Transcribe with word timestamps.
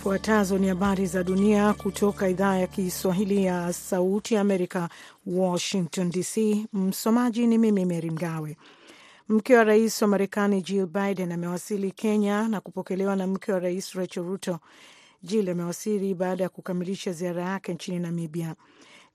Zifuatazo 0.00 0.58
ni 0.58 0.68
habari 0.68 1.06
za 1.06 1.22
dunia 1.24 1.74
kutoka 1.74 2.28
idhaa 2.28 2.56
ya 2.56 2.66
Kiswahili 2.66 3.44
ya 3.44 3.72
Sauti 3.72 4.34
ya 4.34 4.40
Amerika, 4.40 4.88
Washington 5.26 6.10
DC. 6.10 6.66
Msomaji 6.72 7.46
ni 7.46 7.58
mimi 7.58 7.84
Meri 7.84 8.10
Mgawe. 8.10 8.56
Mke 9.28 9.56
wa 9.56 9.64
rais 9.64 10.02
wa 10.02 10.08
Marekani 10.08 10.62
Jill 10.62 10.86
Biden 10.86 11.32
amewasili 11.32 11.90
Kenya 11.90 12.48
na 12.48 12.60
kupokelewa 12.60 13.16
na 13.16 13.26
mke 13.26 13.52
wa 13.52 13.58
rais 13.58 13.92
Rachel 13.92 14.22
Ruto. 14.24 14.58
Jill 15.22 15.50
amewasili 15.50 16.14
baada 16.14 16.42
ya 16.42 16.48
kukamilisha 16.48 17.12
ziara 17.12 17.42
yake 17.42 17.74
nchini 17.74 17.98
Namibia. 17.98 18.54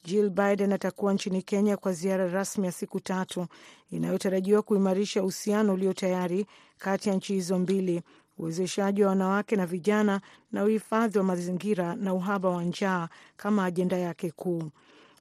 Jill 0.03 0.29
Biden 0.29 0.73
atakuwa 0.73 1.13
nchini 1.13 1.41
Kenya 1.41 1.77
kwa 1.77 1.93
ziara 1.93 2.27
rasmi 2.27 2.65
ya 2.65 2.71
siku 2.71 2.99
tatu 2.99 3.47
inayotarajiwa 3.91 4.61
kuimarisha 4.61 5.21
uhusiano 5.21 5.73
ulio 5.73 5.93
tayari 5.93 6.45
kati 6.77 7.09
ya 7.09 7.15
nchi 7.15 7.33
hizo 7.33 7.59
mbili, 7.59 8.01
uwezeshaji 8.37 9.03
wa 9.03 9.09
wanawake 9.09 9.55
na 9.55 9.65
vijana, 9.65 10.21
na 10.51 10.63
uhifadhi 10.63 11.17
wa 11.17 11.23
mazingira 11.23 11.95
na 11.95 12.13
uhaba 12.13 12.49
wa 12.49 12.63
njaa 12.63 13.09
kama 13.37 13.65
ajenda 13.65 13.97
yake 13.97 14.31
kuu. 14.31 14.63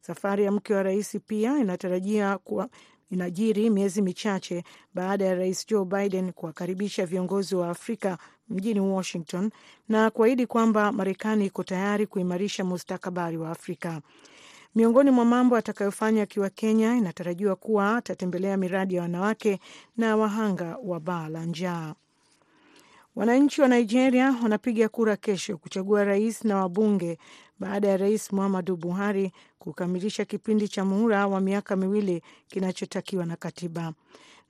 Safari 0.01 0.45
ya 0.45 0.53
mke 0.53 0.75
wa 0.75 0.83
rais 0.83 1.19
pia 1.27 1.59
inatarajia 1.59 2.39
kuwa 2.39 2.69
inajiri 3.11 3.71
miezi 3.71 4.03
michache 4.03 4.65
baada 4.95 5.25
ya 5.25 5.35
rais 5.35 5.67
Joe 5.67 5.85
Biden 5.85 6.33
kuwakaribisha 6.33 7.07
viongozi 7.07 7.55
wa 7.57 7.71
Afrika 7.71 8.19
mjini 8.49 8.81
Washington 8.81 9.51
na 9.89 10.11
kuahidi 10.11 10.47
kwamba 10.47 10.93
Marekani 10.93 11.47
iko 11.47 11.63
tayari 11.65 12.07
kuimarisha 12.07 12.65
mustakabali 12.65 13.37
wa 13.37 13.51
Afrika. 13.51 14.01
Miongoni 14.75 15.11
mwa 15.11 15.25
mambo 15.25 15.57
atakayofanya 15.57 16.23
akiwa 16.23 16.51
Kenya, 16.51 16.97
inatarajiwa 16.97 17.57
kuwa 17.57 17.97
atatembelea 17.97 18.57
miradi 18.57 18.95
ya 18.95 19.03
wanawake 19.03 19.59
na 19.97 20.17
wahanga 20.17 20.77
wa 20.85 21.01
baa 21.01 21.29
la 21.29 21.45
njaa. 21.45 21.95
Wananchi 23.17 23.61
wa 23.63 23.69
Nigeria 23.69 24.37
wanapiga 24.43 24.89
kura 24.89 25.17
kesho 25.17 25.57
kuchagua 25.59 26.05
rais 26.05 26.45
na 26.45 26.57
wabunge 26.57 27.19
baada 27.59 27.89
ya 27.89 27.97
rais 27.97 28.33
Muhammadu 28.33 28.77
Buhari 28.77 29.33
kukamilisha 29.59 30.25
kipindi 30.25 30.69
cha 30.69 30.85
muhula 30.85 31.27
wa 31.27 31.41
miaka 31.41 31.77
miwili 31.77 32.23
kinachotakiwa 32.49 33.27
na 33.27 33.37
katiba. 33.37 33.93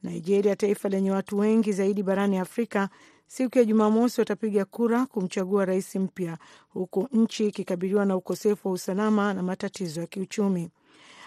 Nigeria, 0.03 0.57
taifa 0.57 0.89
lenye 0.89 1.11
watu 1.11 1.39
wengi 1.39 1.73
zaidi 1.73 2.03
barani 2.03 2.39
Afrika, 2.39 2.89
siku 3.27 3.59
ya 3.59 3.65
Jumamosi 3.65 4.21
watapiga 4.21 4.65
kura 4.65 5.07
kumchagua 5.07 5.65
rais 5.65 5.97
mpya, 5.97 6.39
huku 6.69 7.09
nchi 7.13 7.47
ikikabiliwa 7.47 8.05
na 8.05 8.17
ukosefu 8.17 8.69
wa 8.69 8.75
usalama 8.75 9.35
na 9.35 9.43
matatizo 9.43 10.01
ya 10.01 10.07
kiuchumi. 10.07 10.69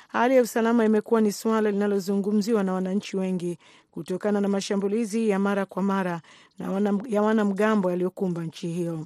Hali 0.08 0.36
ya 0.36 0.42
usalama 0.42 0.86
imekuwa 0.86 1.22
ni 1.22 1.32
suala 1.32 1.72
linalozungumziwa 1.72 2.64
na 2.64 2.74
wananchi 2.74 3.18
wengi 3.18 3.58
kutokana 3.92 4.42
na 4.42 4.48
mashambulizi 4.48 5.30
ya 5.30 5.40
mara 5.40 5.66
kwa 5.66 5.84
mara 5.84 6.22
na 6.60 6.72
wana, 6.72 7.00
ya 7.10 7.22
wanamgambo 7.22 7.92
yaliyokumba 7.92 8.44
nchi 8.44 8.68
hiyo. 8.68 9.06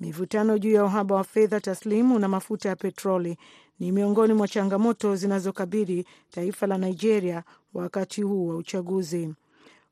Mivutano 0.00 0.58
juu 0.58 0.70
ya 0.72 0.84
uhaba 0.84 1.14
wa 1.14 1.24
fedha 1.24 1.60
taslimu 1.60 2.18
na 2.18 2.28
mafuta 2.28 2.68
ya 2.68 2.76
petroli 2.76 3.36
ni 3.80 3.92
miongoni 3.92 4.32
mwa 4.34 4.48
changamoto 4.48 5.16
zinazokabili 5.16 6.06
taifa 6.30 6.66
la 6.66 6.78
Nigeria 6.78 7.42
wakati 7.74 8.22
huu 8.22 8.46
wa 8.48 8.56
uchaguzi. 8.56 9.34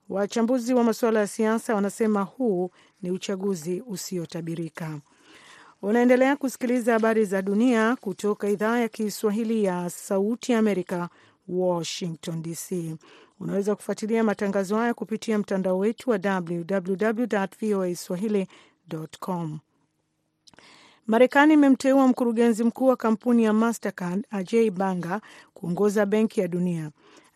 Wachambuzi 0.08 0.74
wa 0.74 0.84
masuala 0.84 1.20
ya 1.20 1.26
siasa 1.26 1.74
wanasema 1.74 2.22
huu 2.22 2.70
ni 3.02 3.10
uchaguzi 3.10 3.82
usiotabirika. 3.86 5.00
Unaendelea 5.82 6.36
kusikiliza 6.36 6.92
habari 6.92 7.24
za 7.24 7.42
dunia 7.42 7.96
kutoka 8.00 8.48
idhaa 8.48 8.78
ya 8.78 8.88
Kiswahili 8.88 9.64
ya 9.64 9.90
Sauti 9.90 10.54
Amerika, 10.54 11.08
Washington 11.48 12.42
DC. 12.42 12.96
Unaweza 13.40 13.74
kufuatilia 13.76 14.24
matangazo 14.24 14.76
haya 14.76 14.94
kupitia 14.94 15.38
mtandao 15.38 15.78
wetu 15.78 16.10
wa 16.10 16.18
www 16.24 17.46
voa 17.60 17.94
swahili.com. 17.94 19.58
Marekani 21.06 21.54
imemteua 21.54 22.08
mkurugenzi 22.08 22.64
mkuu 22.64 22.86
wa 22.86 22.96
kampuni 22.96 23.44
ya 23.44 23.52
Mastercard 23.52 24.26
Ajay 24.30 24.70
Banga 24.70 25.20
kuongoza 25.54 26.06
Benki 26.06 26.40
ya 26.40 26.48
Dunia. 26.48 26.90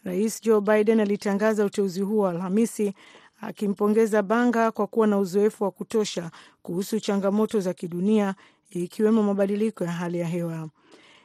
Rais 0.05 0.43
Joe 0.43 0.61
Biden 0.61 1.01
alitangaza 1.01 1.65
uteuzi 1.65 2.01
huo 2.01 2.29
Alhamisi 2.29 2.95
akimpongeza 3.43 4.23
Banga 4.23 4.71
kwa 4.71 4.87
kuwa 4.87 5.07
na 5.07 5.19
uzoefu 5.19 5.65
wa 5.65 5.71
kutosha 5.71 6.31
kuhusu 6.63 7.01
changamoto 7.01 7.61
za 7.61 7.75
kidunia 7.75 8.35
ikiwemo 8.71 9.23
mabadiliko 9.23 9.85
ya 9.85 9.91
hali 9.93 10.19
ya 10.19 10.27
hewa. 10.27 10.69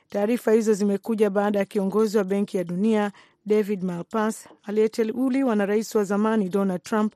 Taarifa 0.10 0.52
hizo 0.52 0.74
zimekuja 0.74 1.30
baada 1.30 1.60
ya 1.60 1.66
kiongozi 1.66 2.18
wa 2.18 2.24
Benki 2.24 2.58
ya 2.58 2.64
Dunia 2.64 3.12
David 3.46 3.84
Malpass 3.84 4.48
aliyeteuliwa 4.64 5.56
na 5.56 5.66
rais 5.66 5.96
wa 5.96 6.04
zamani 6.04 6.50
Donald 6.50 6.84
Trump 6.84 7.14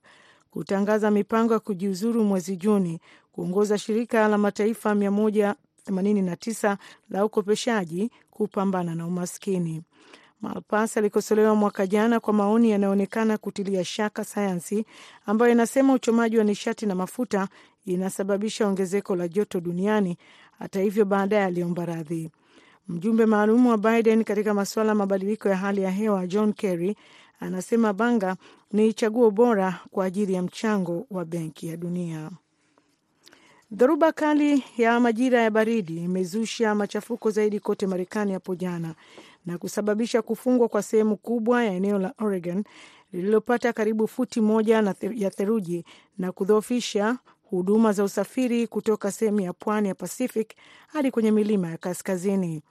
kutangaza 0.51 1.11
mipango 1.11 1.53
ya 1.53 1.59
kujiuzuru 1.59 2.23
mwezi 2.23 2.57
Juni 2.57 2.99
kuongoza 3.31 3.77
shirika 3.77 4.27
la 4.27 4.37
mataifa 4.37 4.93
189 4.93 6.77
la 7.09 7.25
ukopeshaji 7.25 8.11
kupambana 8.31 8.95
na 8.95 9.07
umaskini. 9.07 9.81
Malpass 10.41 10.97
alikosolewa 10.97 11.55
mwaka 11.55 11.87
jana 11.87 12.19
kwa 12.19 12.33
maoni 12.33 12.71
yanayoonekana 12.71 13.37
kutilia 13.37 13.83
shaka 13.85 14.23
sayansi 14.23 14.85
ambayo 15.25 15.51
inasema 15.51 15.93
uchomaji 15.93 16.37
wa 16.37 16.43
nishati 16.43 16.85
na 16.85 16.95
mafuta 16.95 17.47
inasababisha 17.85 18.67
ongezeko 18.67 19.15
la 19.15 19.27
joto 19.27 19.59
duniani. 19.59 20.17
Hata 20.59 20.81
hivyo, 20.81 21.05
baadaye 21.05 21.43
aliomba 21.45 21.85
radhi. 21.85 22.29
Mjumbe 22.87 23.25
maalum 23.25 23.67
wa 23.67 23.77
Biden 23.77 24.23
katika 24.23 24.53
masuala 24.53 24.89
ya 24.89 24.95
mabadiliko 24.95 25.49
ya 25.49 25.55
hali 25.57 25.81
ya 25.81 25.91
hewa 25.91 26.27
John 26.27 26.53
Kerry 26.53 26.95
anasema 27.39 27.93
Banga 27.93 28.35
ni 28.71 28.93
chaguo 28.93 29.31
bora 29.31 29.79
kwa 29.91 30.05
ajili 30.05 30.33
ya 30.33 30.41
mchango 30.41 31.05
wa 31.11 31.25
Benki 31.25 31.67
ya 31.67 31.77
Dunia. 31.77 32.29
Dhoruba 33.71 34.11
kali 34.11 34.63
ya 34.77 34.99
majira 34.99 35.41
ya 35.41 35.51
baridi 35.51 36.03
imezusha 36.03 36.75
machafuko 36.75 37.31
zaidi 37.31 37.59
kote 37.59 37.87
Marekani 37.87 38.33
hapo 38.33 38.55
jana 38.55 38.95
na 39.45 39.57
kusababisha 39.57 40.21
kufungwa 40.21 40.67
kwa 40.67 40.83
sehemu 40.83 41.17
kubwa 41.17 41.63
ya 41.63 41.73
eneo 41.73 41.99
la 41.99 42.13
Oregon 42.19 42.63
lililopata 43.13 43.73
karibu 43.73 44.07
futi 44.07 44.41
moja 44.41 44.81
na 44.81 44.95
ya 45.13 45.29
theluji 45.31 45.85
na 46.17 46.31
kudhoofisha 46.31 47.17
huduma 47.43 47.93
za 47.93 48.03
usafiri 48.03 48.67
kutoka 48.67 49.11
sehemu 49.11 49.39
ya 49.41 49.53
pwani 49.53 49.87
ya 49.87 49.95
Pacific 49.95 50.53
hadi 50.87 51.11
kwenye 51.11 51.31
milima 51.31 51.69
ya 51.69 51.77
kaskazini. 51.77 52.61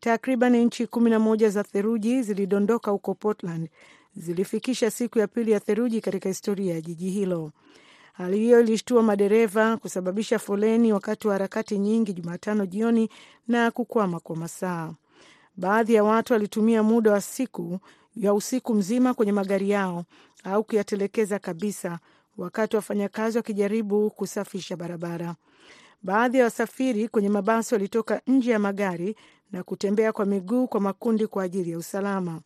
Takriban 0.00 0.54
inchi 0.54 0.86
kumi 0.86 1.10
na 1.10 1.18
moja 1.18 1.48
za 1.50 1.64
theluji 1.64 2.22
zilidondoka 2.22 2.90
huko 2.90 3.14
Portland, 3.14 3.68
zilifikisha 4.16 4.90
siku 4.90 5.18
ya 5.18 5.26
pili 5.28 5.50
ya 5.52 5.60
theluji 5.60 6.00
katika 6.00 6.28
historia 6.28 6.74
ya 6.74 6.80
jiji 6.80 7.10
hilo. 7.10 7.52
Hali 8.12 8.38
hiyo 8.38 8.60
ilishtua 8.60 9.02
madereva, 9.02 9.76
kusababisha 9.76 10.38
foleni 10.38 10.92
wakati 10.92 11.26
wa 11.28 11.32
harakati 11.34 11.78
nyingi 11.78 12.12
Jumatano 12.12 12.66
jioni 12.66 13.08
na 13.48 13.70
kukwama 13.70 14.20
kwa 14.20 14.36
masaa. 14.36 14.92
Baadhi 15.60 15.94
ya 15.94 16.04
watu 16.04 16.32
walitumia 16.32 16.82
muda 16.82 17.12
wa 17.12 17.20
siku 17.20 17.78
ya 18.16 18.34
usiku 18.34 18.74
mzima 18.74 19.14
kwenye 19.14 19.32
magari 19.32 19.70
yao 19.70 20.04
au 20.44 20.64
kuyatelekeza 20.64 21.38
kabisa, 21.38 21.98
wakati 22.36 22.76
wafanyakazi 22.76 23.36
wakijaribu 23.38 24.10
kusafisha 24.10 24.76
barabara. 24.76 25.34
Baadhi 26.02 26.38
ya 26.38 26.44
wasafiri 26.44 27.08
kwenye 27.08 27.28
mabasi 27.28 27.74
walitoka 27.74 28.20
nje 28.26 28.50
ya 28.50 28.58
magari 28.58 29.16
na 29.52 29.62
kutembea 29.62 30.12
kwa 30.12 30.24
miguu 30.26 30.66
kwa 30.68 30.80
makundi 30.80 31.26
kwa 31.26 31.42
ajili 31.42 31.70
ya 31.70 31.78
usalama. 31.78 32.40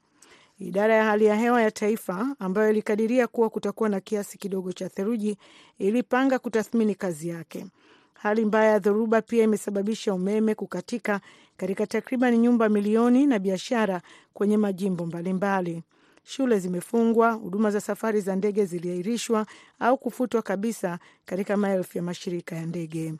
Idara 0.58 0.94
ya 0.94 1.04
hali 1.04 1.24
ya 1.24 1.36
hewa 1.36 1.62
ya 1.62 1.70
taifa 1.70 2.36
ambayo 2.38 2.70
ilikadiria 2.70 3.26
kuwa 3.26 3.50
kutakuwa 3.50 3.88
na 3.88 4.00
kiasi 4.00 4.38
kidogo 4.38 4.72
cha 4.72 4.88
theluji 4.88 5.36
ilipanga 5.78 6.38
kutathmini 6.38 6.94
kazi 6.94 7.28
yake. 7.28 7.66
Hali 8.14 8.44
mbaya 8.44 8.70
ya 8.70 8.78
dhoruba 8.78 9.22
pia 9.22 9.44
imesababisha 9.44 10.14
umeme 10.14 10.54
kukatika 10.54 11.20
katika 11.56 11.86
takriban 11.86 12.36
nyumba 12.36 12.68
milioni 12.68 13.26
na 13.26 13.38
biashara 13.38 14.02
kwenye 14.34 14.56
majimbo 14.56 15.06
mbalimbali. 15.06 15.82
Shule 16.24 16.58
zimefungwa, 16.58 17.32
huduma 17.32 17.70
za 17.70 17.80
safari 17.80 18.20
za 18.20 18.36
ndege 18.36 18.64
ziliahirishwa 18.64 19.46
au 19.80 19.98
kufutwa 19.98 20.42
kabisa 20.42 20.98
katika 21.24 21.56
maelfu 21.56 21.98
ya 21.98 22.02
mashirika 22.04 22.56
ya 22.56 22.66
ndege. 22.66 23.14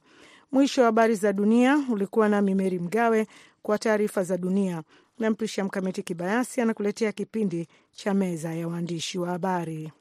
Mwisho 0.52 0.80
wa 0.80 0.86
habari 0.86 1.14
za 1.14 1.32
dunia. 1.32 1.84
Ulikuwa 1.90 2.28
nami 2.28 2.54
Meri 2.54 2.78
Mgawe 2.78 3.26
kwa 3.62 3.78
taarifa 3.78 4.22
za 4.24 4.38
dunia. 4.38 4.82
Nampisha 5.18 5.64
Mkamiti 5.64 6.02
Kibayasi 6.02 6.60
anakuletea 6.60 7.12
kipindi 7.12 7.68
cha 7.92 8.14
meza 8.14 8.54
ya 8.54 8.68
waandishi 8.68 9.18
wa 9.18 9.28
habari. 9.28 9.92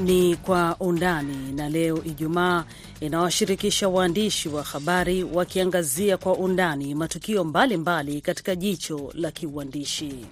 Ni 0.00 0.36
Kwa 0.36 0.76
Undani, 0.80 1.52
na 1.52 1.68
leo 1.68 2.04
Ijumaa 2.04 2.64
inawashirikisha 3.00 3.88
waandishi 3.88 4.48
wa 4.48 4.62
habari 4.62 5.24
wakiangazia 5.24 6.16
kwa 6.16 6.32
undani 6.34 6.94
matukio 6.94 7.44
mbalimbali 7.44 7.76
mbali 8.06 8.20
katika 8.20 8.56
jicho 8.56 9.10
la 9.14 9.30
kiuandishi. 9.30 10.26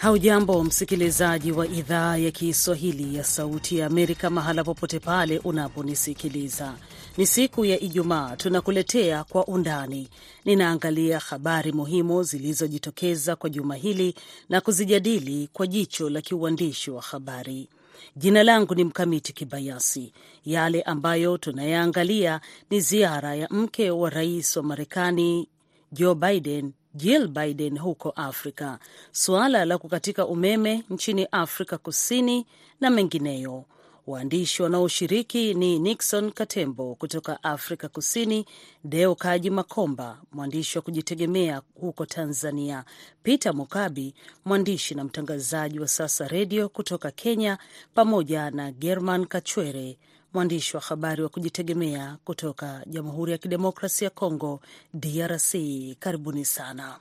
Haujambo 0.00 0.64
msikilizaji 0.64 1.52
wa 1.52 1.66
idhaa 1.66 2.16
ya 2.16 2.30
Kiswahili 2.30 3.16
ya 3.16 3.24
Sauti 3.24 3.78
ya 3.78 3.86
Amerika, 3.86 4.30
mahala 4.30 4.64
popote 4.64 4.98
pale 4.98 5.38
unaponisikiliza. 5.38 6.74
Ni 7.16 7.26
siku 7.26 7.64
ya 7.64 7.80
Ijumaa, 7.80 8.36
tunakuletea 8.36 9.24
Kwa 9.24 9.46
Undani. 9.46 10.08
Ninaangalia 10.44 11.18
habari 11.18 11.72
muhimu 11.72 12.22
zilizojitokeza 12.22 13.36
kwa 13.36 13.50
juma 13.50 13.74
hili 13.74 14.14
na 14.48 14.60
kuzijadili 14.60 15.48
kwa 15.52 15.66
jicho 15.66 16.10
la 16.10 16.20
kiuandishi 16.20 16.90
wa 16.90 17.02
habari. 17.02 17.68
Jina 18.16 18.42
langu 18.42 18.74
ni 18.74 18.84
Mkamiti 18.84 19.32
Kibayasi. 19.32 20.12
Yale 20.44 20.82
ambayo 20.82 21.38
tunayaangalia 21.38 22.40
ni 22.70 22.80
ziara 22.80 23.34
ya 23.34 23.48
mke 23.50 23.90
wa 23.90 24.10
rais 24.10 24.56
wa 24.56 24.62
Marekani 24.62 25.48
Joe 25.92 26.14
Biden 26.14 26.72
Jill 26.94 27.28
Biden 27.28 27.78
huko 27.78 28.10
Afrika, 28.10 28.78
suala 29.12 29.64
la 29.64 29.78
kukatika 29.78 30.26
umeme 30.26 30.84
nchini 30.90 31.26
Afrika 31.32 31.78
Kusini 31.78 32.46
na 32.80 32.90
mengineyo. 32.90 33.64
Waandishi 34.06 34.62
wanaoshiriki 34.62 35.54
ni 35.54 35.78
Nixon 35.78 36.32
Katembo 36.32 36.94
kutoka 36.94 37.42
Afrika 37.44 37.88
Kusini, 37.88 38.46
Deo 38.84 39.14
Kaji 39.14 39.50
Makomba, 39.50 40.18
mwandishi 40.32 40.78
wa 40.78 40.82
kujitegemea 40.82 41.62
huko 41.80 42.06
Tanzania, 42.06 42.84
Peter 43.22 43.54
Mukabi, 43.54 44.14
mwandishi 44.44 44.94
na 44.94 45.04
mtangazaji 45.04 45.80
wa 45.80 45.88
Sasa 45.88 46.28
Redio 46.28 46.68
kutoka 46.68 47.10
Kenya, 47.10 47.58
pamoja 47.94 48.50
na 48.50 48.72
German 48.72 49.26
Kachwere, 49.26 49.98
mwandishi 50.34 50.76
wa 50.76 50.82
habari 50.82 51.22
wa 51.22 51.28
kujitegemea 51.28 52.16
kutoka 52.24 52.82
Jamhuri 52.86 53.32
ya 53.32 53.38
Kidemokrasia 53.38 54.06
ya 54.06 54.10
Kongo, 54.10 54.60
DRC. 54.94 55.54
Karibuni 55.98 56.44
sana. 56.44 56.98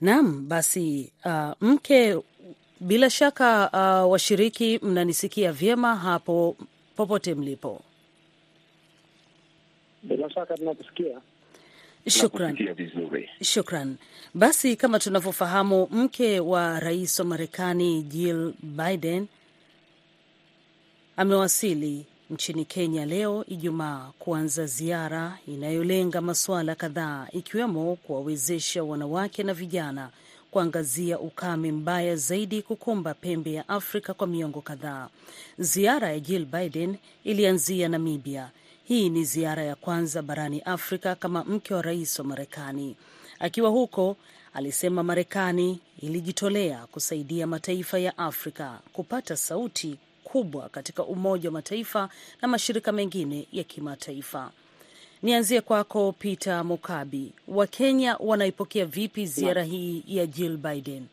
Naam, 0.00 0.48
basi 0.48 1.12
uh, 1.24 1.50
mke, 1.60 2.18
bila 2.80 3.10
shaka 3.10 3.70
uh, 4.04 4.12
washiriki 4.12 4.78
mnanisikia 4.82 5.52
vyema 5.52 5.96
hapo 5.96 6.56
popote 6.96 7.34
mlipo? 7.34 7.82
Bila 10.02 10.30
shaka 10.30 10.54
tunakusikia. 10.56 11.20
Shukran, 12.08 12.58
shukran. 13.40 13.96
Basi 14.34 14.76
kama 14.76 14.98
tunavyofahamu, 14.98 15.88
mke 15.90 16.40
wa 16.40 16.80
rais 16.80 17.18
wa 17.18 17.24
Marekani 17.24 18.02
Jill 18.02 18.54
Biden 18.62 19.26
amewasili 21.22 22.06
nchini 22.30 22.64
Kenya 22.64 23.06
leo 23.06 23.44
Ijumaa 23.48 24.10
kuanza 24.18 24.66
ziara 24.66 25.38
inayolenga 25.48 26.20
masuala 26.20 26.74
kadhaa 26.74 27.26
ikiwemo 27.32 27.96
kuwawezesha 27.96 28.84
wanawake 28.84 29.42
na 29.42 29.54
vijana 29.54 30.10
kuangazia 30.50 31.18
ukame 31.18 31.72
mbaya 31.72 32.16
zaidi 32.16 32.62
kukumba 32.62 33.14
pembe 33.14 33.52
ya 33.52 33.68
Afrika 33.68 34.14
kwa 34.14 34.26
miongo 34.26 34.60
kadhaa. 34.60 35.08
Ziara 35.58 36.12
ya 36.12 36.20
Jill 36.20 36.44
Biden 36.44 36.96
ilianzia 37.24 37.88
Namibia. 37.88 38.50
Hii 38.84 39.08
ni 39.10 39.24
ziara 39.24 39.62
ya 39.64 39.74
kwanza 39.74 40.22
barani 40.22 40.60
Afrika 40.60 41.14
kama 41.14 41.44
mke 41.44 41.74
wa 41.74 41.82
rais 41.82 42.18
wa 42.18 42.24
Marekani. 42.24 42.96
Akiwa 43.38 43.70
huko 43.70 44.16
alisema 44.54 45.02
Marekani 45.02 45.80
ilijitolea 46.00 46.86
kusaidia 46.86 47.46
mataifa 47.46 47.98
ya 47.98 48.18
Afrika 48.18 48.80
kupata 48.92 49.36
sauti 49.36 49.98
kubwa 50.32 50.68
katika 50.68 51.04
Umoja 51.04 51.48
wa 51.48 51.52
Mataifa 51.52 52.08
na 52.42 52.48
mashirika 52.48 52.92
mengine 52.92 53.46
ya 53.52 53.64
kimataifa. 53.64 54.50
Nianzie 55.22 55.60
kwako 55.60 56.12
Peter 56.12 56.64
Mukabi, 56.64 57.32
Wakenya 57.48 58.16
wanaipokea 58.20 58.84
vipi 58.86 59.26
ziara 59.26 59.62
hii 59.62 60.04
ya 60.06 60.26
Jill 60.26 60.56
Biden? 60.56 61.06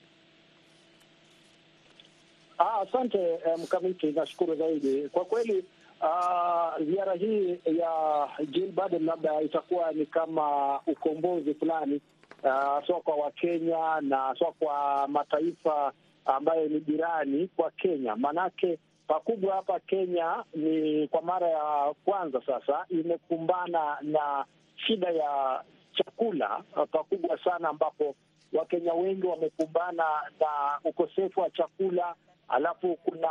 Asante 2.58 3.40
Mkamiti, 3.64 4.08
um, 4.08 4.16
nashukuru 4.16 4.56
zaidi 4.56 5.10
kwa 5.10 5.26
kweli. 5.26 5.66
Uh, 6.02 6.86
ziara 6.86 7.14
hii 7.14 7.60
ya 7.66 8.28
Jill 8.52 8.72
Biden 8.72 9.06
labda 9.06 9.42
itakuwa 9.42 9.92
ni 9.92 10.06
kama 10.06 10.80
ukombozi 10.88 11.54
fulani 11.54 12.02
uh, 12.44 12.86
sio 12.86 12.96
kwa 12.96 13.16
Wakenya 13.16 14.02
na 14.02 14.36
sio 14.38 14.54
kwa 14.60 15.08
mataifa 15.08 15.94
ambayo 16.26 16.68
ni 16.68 16.80
jirani 16.80 17.50
kwa 17.56 17.72
Kenya, 17.72 18.16
maanake 18.16 18.78
pakubwa 19.10 19.56
hapa 19.56 19.80
Kenya 19.80 20.44
ni 20.56 21.08
kwa 21.08 21.22
mara 21.22 21.48
ya 21.50 21.94
kwanza 22.06 22.42
sasa 22.46 22.86
imekumbana 22.90 23.98
na 24.02 24.46
shida 24.76 25.10
ya 25.10 25.64
chakula 25.94 26.64
pakubwa 26.92 27.40
sana, 27.44 27.70
ambapo 27.70 28.16
Wakenya 28.54 28.94
wengi 28.94 29.28
wamekumbana 29.28 30.04
na 30.40 30.80
ukosefu 30.84 31.40
wa 31.40 31.50
chakula. 31.50 32.16
Alafu 32.48 32.96
kuna 32.96 33.30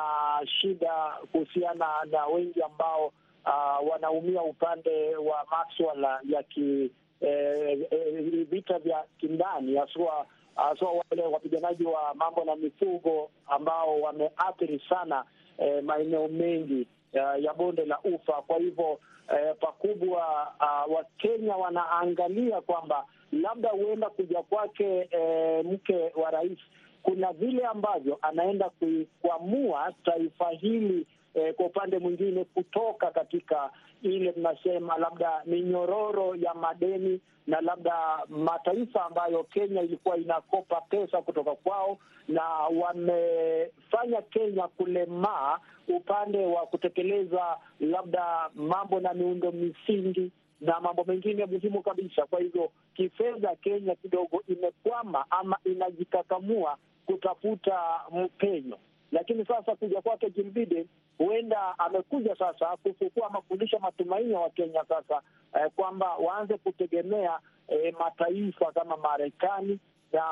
shida 0.61 0.93
kuhusiana 1.33 1.87
na 2.11 2.27
wengi 2.27 2.63
ambao 2.63 3.07
uh, 3.47 3.91
wanaumia 3.91 4.43
upande 4.43 5.17
wa 5.17 5.47
maswala 5.51 6.21
ya 6.29 6.43
ki 6.43 6.91
eh, 7.21 7.79
eh, 7.91 8.47
vita 8.51 8.79
vya 8.79 9.05
kindani 9.19 9.77
haswa 9.77 10.27
haswa 10.57 10.93
wale 10.93 11.23
wapiganaji 11.23 11.85
wa 11.85 12.15
mambo 12.15 12.45
na 12.45 12.57
mifugo 12.57 13.31
ambao 13.47 14.01
wameathiri 14.01 14.83
sana 14.89 15.25
Eh, 15.59 15.83
maeneo 15.85 16.29
mengi 16.29 16.87
uh, 17.15 17.43
ya 17.45 17.55
bonde 17.55 17.85
la 17.85 17.99
Ufa. 18.01 18.33
Kwa 18.33 18.59
hivyo 18.59 18.99
eh, 19.37 19.55
pakubwa 19.61 20.53
uh, 20.61 20.95
Wakenya 20.95 21.57
wanaangalia 21.57 22.61
kwamba 22.61 23.05
labda 23.33 23.69
huenda 23.71 24.11
kuja 24.11 24.43
kwake 24.43 25.09
eh, 25.11 25.65
mke 25.65 26.13
wa 26.15 26.31
rais, 26.31 26.59
kuna 27.03 27.33
vile 27.33 27.65
ambavyo 27.67 28.19
anaenda 28.23 28.71
kuikwamua 28.71 29.93
taifa 30.05 30.51
hili 30.51 31.07
eh, 31.39 31.55
kwa 31.55 31.67
upande 31.67 31.99
mwingine 31.99 32.45
kutoka 32.45 33.11
katika 33.11 33.71
ile 34.03 34.33
tunasema 34.33 34.99
labda 34.99 35.43
minyororo 35.47 36.35
ya 36.35 36.55
madeni 36.55 37.21
na 37.47 37.61
labda 37.61 37.95
mataifa 38.29 39.05
ambayo 39.07 39.45
Kenya 39.45 39.83
ilikuwa 39.83 40.17
inakopa 40.17 40.81
pesa 40.81 41.23
kutoka 41.23 41.55
kwao, 41.55 41.99
na 42.29 42.43
wamefanya 42.83 44.23
Kenya 44.31 44.69
kulemaa 44.69 45.59
upande 45.89 46.47
wa 46.47 46.67
kutekeleza 46.67 47.57
labda 47.81 48.51
mambo 48.55 49.01
na 49.01 49.15
miundo 49.15 49.53
misingi 49.53 50.33
na 50.61 50.81
mambo 50.81 51.05
mengine 51.05 51.47
muhimu 51.47 51.83
kabisa. 51.83 52.27
Kwa 52.27 52.41
hivyo 52.41 52.71
kifedha, 52.95 53.57
Kenya 53.57 53.95
kidogo 53.95 54.43
imekwama 54.49 55.25
ama 55.31 55.57
inajikakamua 55.65 56.77
kutafuta 57.07 57.81
mpenyo 58.13 58.79
lakini 59.13 59.45
sasa 59.47 59.77
kuja 59.77 60.03
kwake 60.03 60.31
Jim 60.31 60.51
Biden 60.53 60.87
huenda 61.19 61.79
amekuja 61.79 62.37
sasa 62.37 62.77
kufukua 62.77 63.27
ama 63.27 63.41
kurudisha 63.41 63.79
matumaini 63.79 64.33
ya 64.33 64.41
Wakenya 64.41 64.85
sasa 64.89 65.23
eh, 65.55 65.71
kwamba 65.77 66.15
waanze 66.17 66.57
kutegemea 66.59 67.39
eh, 67.69 67.95
mataifa 67.99 68.73
kama 68.73 68.97
Marekani 68.97 69.79
na 70.13 70.23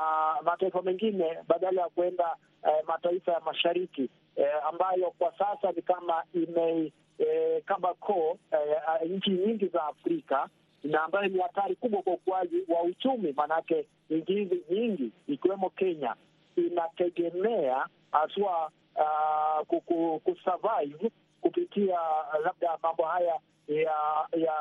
mataifa 0.44 0.82
mengine 0.82 1.38
badala 1.48 1.80
ya 1.82 1.88
kuenda 1.88 2.36
eh, 2.68 2.84
mataifa 2.88 3.32
ya 3.32 3.40
mashariki 3.40 4.10
eh, 4.36 4.66
ambayo 4.68 5.10
kwa 5.18 5.32
sasa 5.38 5.72
ni 5.72 5.82
kama 5.82 6.22
ime 6.34 6.92
eh, 7.18 7.62
kama 7.64 7.94
koo 7.94 8.38
eh, 8.50 9.10
nchi 9.10 9.30
nyingi 9.30 9.66
za 9.66 9.84
Afrika 9.84 10.48
na 10.84 11.04
ambayo 11.04 11.28
ni 11.28 11.38
hatari 11.38 11.76
kubwa 11.76 12.02
kwa 12.02 12.12
ukuaji 12.12 12.56
wa 12.68 12.82
uchumi, 12.82 13.32
maanake 13.36 13.86
nchi 14.10 14.32
hizi 14.32 14.62
nyingi 14.70 15.10
ikiwemo 15.28 15.70
Kenya 15.70 16.14
inategemea 16.56 17.86
haswa 18.20 18.70
uh, 18.96 20.18
kusurvive 20.24 21.10
kupitia 21.40 21.98
labda 22.44 22.78
mambo 22.82 23.04
haya 23.04 23.38
ya 23.68 24.26
ya 24.36 24.54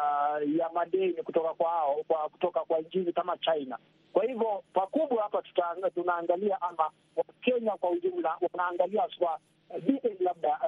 ya 0.58 0.70
madeni 0.74 1.14
kutoka 1.14 1.54
kwao 1.54 1.96
kwa 2.08 2.30
kutoka 2.30 2.60
kwa 2.60 2.80
nchi 2.80 3.14
kama 3.14 3.38
China. 3.38 3.78
Kwa 4.14 4.24
hivyo 4.26 4.64
pakubwa 4.74 5.24
hapa 5.24 5.42
tunaangalia 5.96 6.62
ama 6.62 6.90
Wakenya 7.16 7.72
kwa 7.72 7.90
ujumla 7.90 8.38
wanaangalia 8.42 9.02
haswa 9.02 9.40
Biden 9.86 10.18
labda 10.20 10.60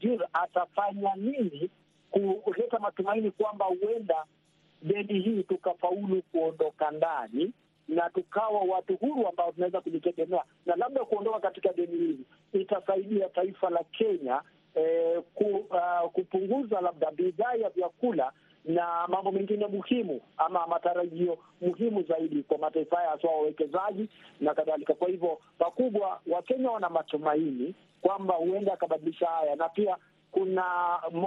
Jill 0.00 0.26
atafanya 0.32 1.14
nini 1.16 1.70
kuleta 2.10 2.78
matumaini 2.78 3.30
kwamba 3.30 3.64
huenda 3.64 4.24
deni 4.82 5.20
hii 5.20 5.42
tukafaulu 5.42 6.22
kuondoka 6.32 6.90
ndani 6.90 7.52
na 7.88 8.10
tukawa 8.10 8.60
watu 8.60 8.96
huru 8.96 9.28
ambao 9.28 9.52
tunaweza 9.52 9.80
kujitegemea, 9.80 10.42
na 10.66 10.76
labda 10.76 11.04
kuondoka 11.04 11.40
katika 11.40 11.72
deni 11.72 11.96
hili 11.98 12.18
itasaidia 12.52 13.28
taifa 13.28 13.70
la 13.70 13.84
Kenya 13.84 14.42
eh, 14.74 15.22
ku, 15.34 15.44
uh, 15.44 16.10
kupunguza 16.12 16.80
labda 16.80 17.10
bidhaa 17.10 17.54
ya 17.54 17.68
vyakula 17.70 18.32
na 18.64 19.06
mambo 19.08 19.32
mengine 19.32 19.66
muhimu 19.66 20.20
ama 20.36 20.66
matarajio 20.66 21.38
muhimu 21.60 22.02
zaidi 22.02 22.42
kwa 22.42 22.58
mataifa 22.58 22.96
haya 22.96 23.10
haswa 23.10 23.30
wawekezaji 23.30 24.08
na 24.40 24.54
kadhalika. 24.54 24.94
Kwa 24.94 25.08
hivyo 25.08 25.38
pakubwa, 25.58 26.20
Wakenya 26.26 26.70
wana 26.70 26.88
matumaini 26.88 27.74
kwamba 28.00 28.34
huenda 28.34 28.72
akabadilisha 28.72 29.26
haya, 29.26 29.56
na 29.56 29.68
pia 29.68 29.96
kuna 30.32 30.64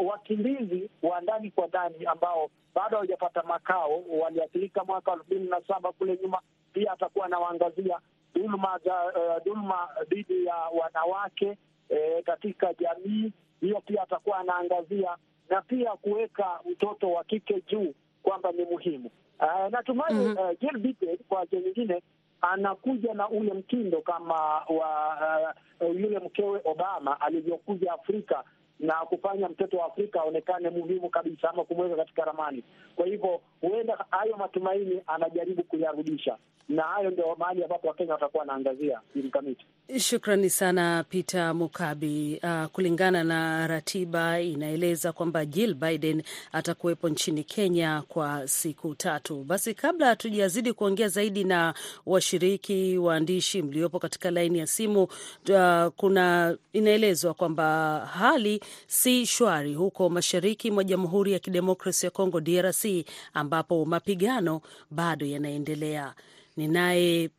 wakimbizi 0.05 0.89
wa 1.03 1.21
ndani 1.21 1.51
kwa 1.51 1.67
ndani 1.67 2.05
ambao 2.05 2.49
bado 2.75 2.89
hawajapata 2.97 3.43
makao, 3.43 4.03
waliathirika 4.21 4.83
mwaka 4.83 5.11
elfu 5.11 5.25
mbili 5.25 5.49
na 5.49 5.61
saba 5.67 5.91
kule 5.91 6.19
nyuma. 6.23 6.39
Pia 6.73 6.91
atakuwa 6.91 7.25
anawaangazia 7.25 7.99
dhuluma 8.35 8.79
za 8.85 9.03
uh, 9.05 9.43
dhuluma 9.43 9.89
dhidi 10.09 10.45
ya 10.45 10.55
wanawake 10.55 11.57
eh, 11.89 12.23
katika 12.23 12.73
jamii 12.73 13.31
hiyo, 13.61 13.81
pia 13.85 14.03
atakuwa 14.03 14.37
anaangazia 14.37 15.17
na 15.49 15.61
pia 15.61 15.91
kuweka 15.91 16.59
mtoto 16.71 17.11
wa 17.11 17.23
kike 17.23 17.61
juu 17.67 17.93
kwamba 18.23 18.51
ni 18.51 18.65
muhimu. 18.65 19.11
Uh, 19.39 19.71
natumai 19.71 20.13
mm 20.13 20.33
-hmm. 20.37 20.49
uh, 20.51 20.59
Jill 20.59 20.77
Biden 20.79 21.17
kwa 21.29 21.43
njia 21.45 21.59
nyingine 21.61 22.01
anakuja 22.41 23.13
na 23.13 23.29
ule 23.29 23.53
mtindo 23.53 24.01
kama 24.01 24.35
wa 24.69 25.53
uh, 25.79 25.99
yule 25.99 26.19
mkewe 26.19 26.61
Obama 26.65 27.21
alivyokuja 27.21 27.93
Afrika 27.93 28.43
na 28.81 28.93
kufanya 28.93 29.49
mtoto 29.49 29.77
wa 29.77 29.85
Afrika 29.85 30.21
aonekane 30.21 30.69
muhimu 30.69 31.09
kabisa 31.09 31.49
ama 31.49 31.63
kumweka 31.63 31.95
katika 31.95 32.25
ramani. 32.25 32.63
Kwa 32.95 33.05
hivyo 33.05 33.41
huenda 33.61 34.05
hayo 34.09 34.37
matumaini 34.37 35.01
anajaribu 35.07 35.63
kuyarudisha, 35.63 36.37
na 36.71 36.83
hayo 36.83 37.09
ndio 37.09 37.35
mahali 37.39 37.63
ambapo 37.63 37.87
Wakenya 37.87 38.13
watakuwa 38.13 38.41
wanaangazia 38.41 38.99
mkamiti. 39.15 39.65
Shukrani 39.99 40.49
sana 40.49 41.05
Peter 41.09 41.55
Mukabi. 41.55 42.39
Uh, 42.43 42.65
kulingana 42.65 43.23
na 43.23 43.67
ratiba 43.67 44.41
inaeleza 44.41 45.11
kwamba 45.13 45.45
Jill 45.45 45.73
Biden 45.73 46.23
atakuwepo 46.51 47.09
nchini 47.09 47.43
Kenya 47.43 48.03
kwa 48.07 48.47
siku 48.47 48.95
tatu. 48.95 49.43
Basi 49.43 49.73
kabla 49.73 50.07
hatujazidi 50.07 50.73
kuongea 50.73 51.07
zaidi 51.07 51.43
na 51.43 51.73
washiriki 52.05 52.97
waandishi 52.97 53.61
mliopo 53.61 53.99
katika 53.99 54.31
laini 54.31 54.59
ya 54.59 54.67
simu, 54.67 55.03
uh, 55.03 55.87
kuna 55.97 56.57
inaelezwa 56.73 57.33
kwamba 57.33 57.99
hali 58.13 58.61
si 58.87 59.25
shwari 59.25 59.73
huko 59.73 60.09
mashariki 60.09 60.71
mwa 60.71 60.83
Jamhuri 60.83 61.31
ya 61.31 61.39
Kidemokrasi 61.39 62.05
ya 62.05 62.11
Kongo 62.11 62.41
DRC, 62.41 62.85
ambapo 63.33 63.85
mapigano 63.85 64.61
bado 64.91 65.25
yanaendelea. 65.25 66.13
Ninaye 66.61 67.29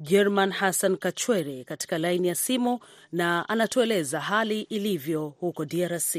German 0.00 0.50
Hassan 0.52 0.96
Kachwere 0.96 1.64
katika 1.64 1.98
laini 1.98 2.28
ya 2.28 2.34
simu 2.34 2.80
na 3.12 3.48
anatueleza 3.48 4.20
hali 4.20 4.60
ilivyo 4.60 5.28
huko 5.40 5.64
DRC 5.64 6.16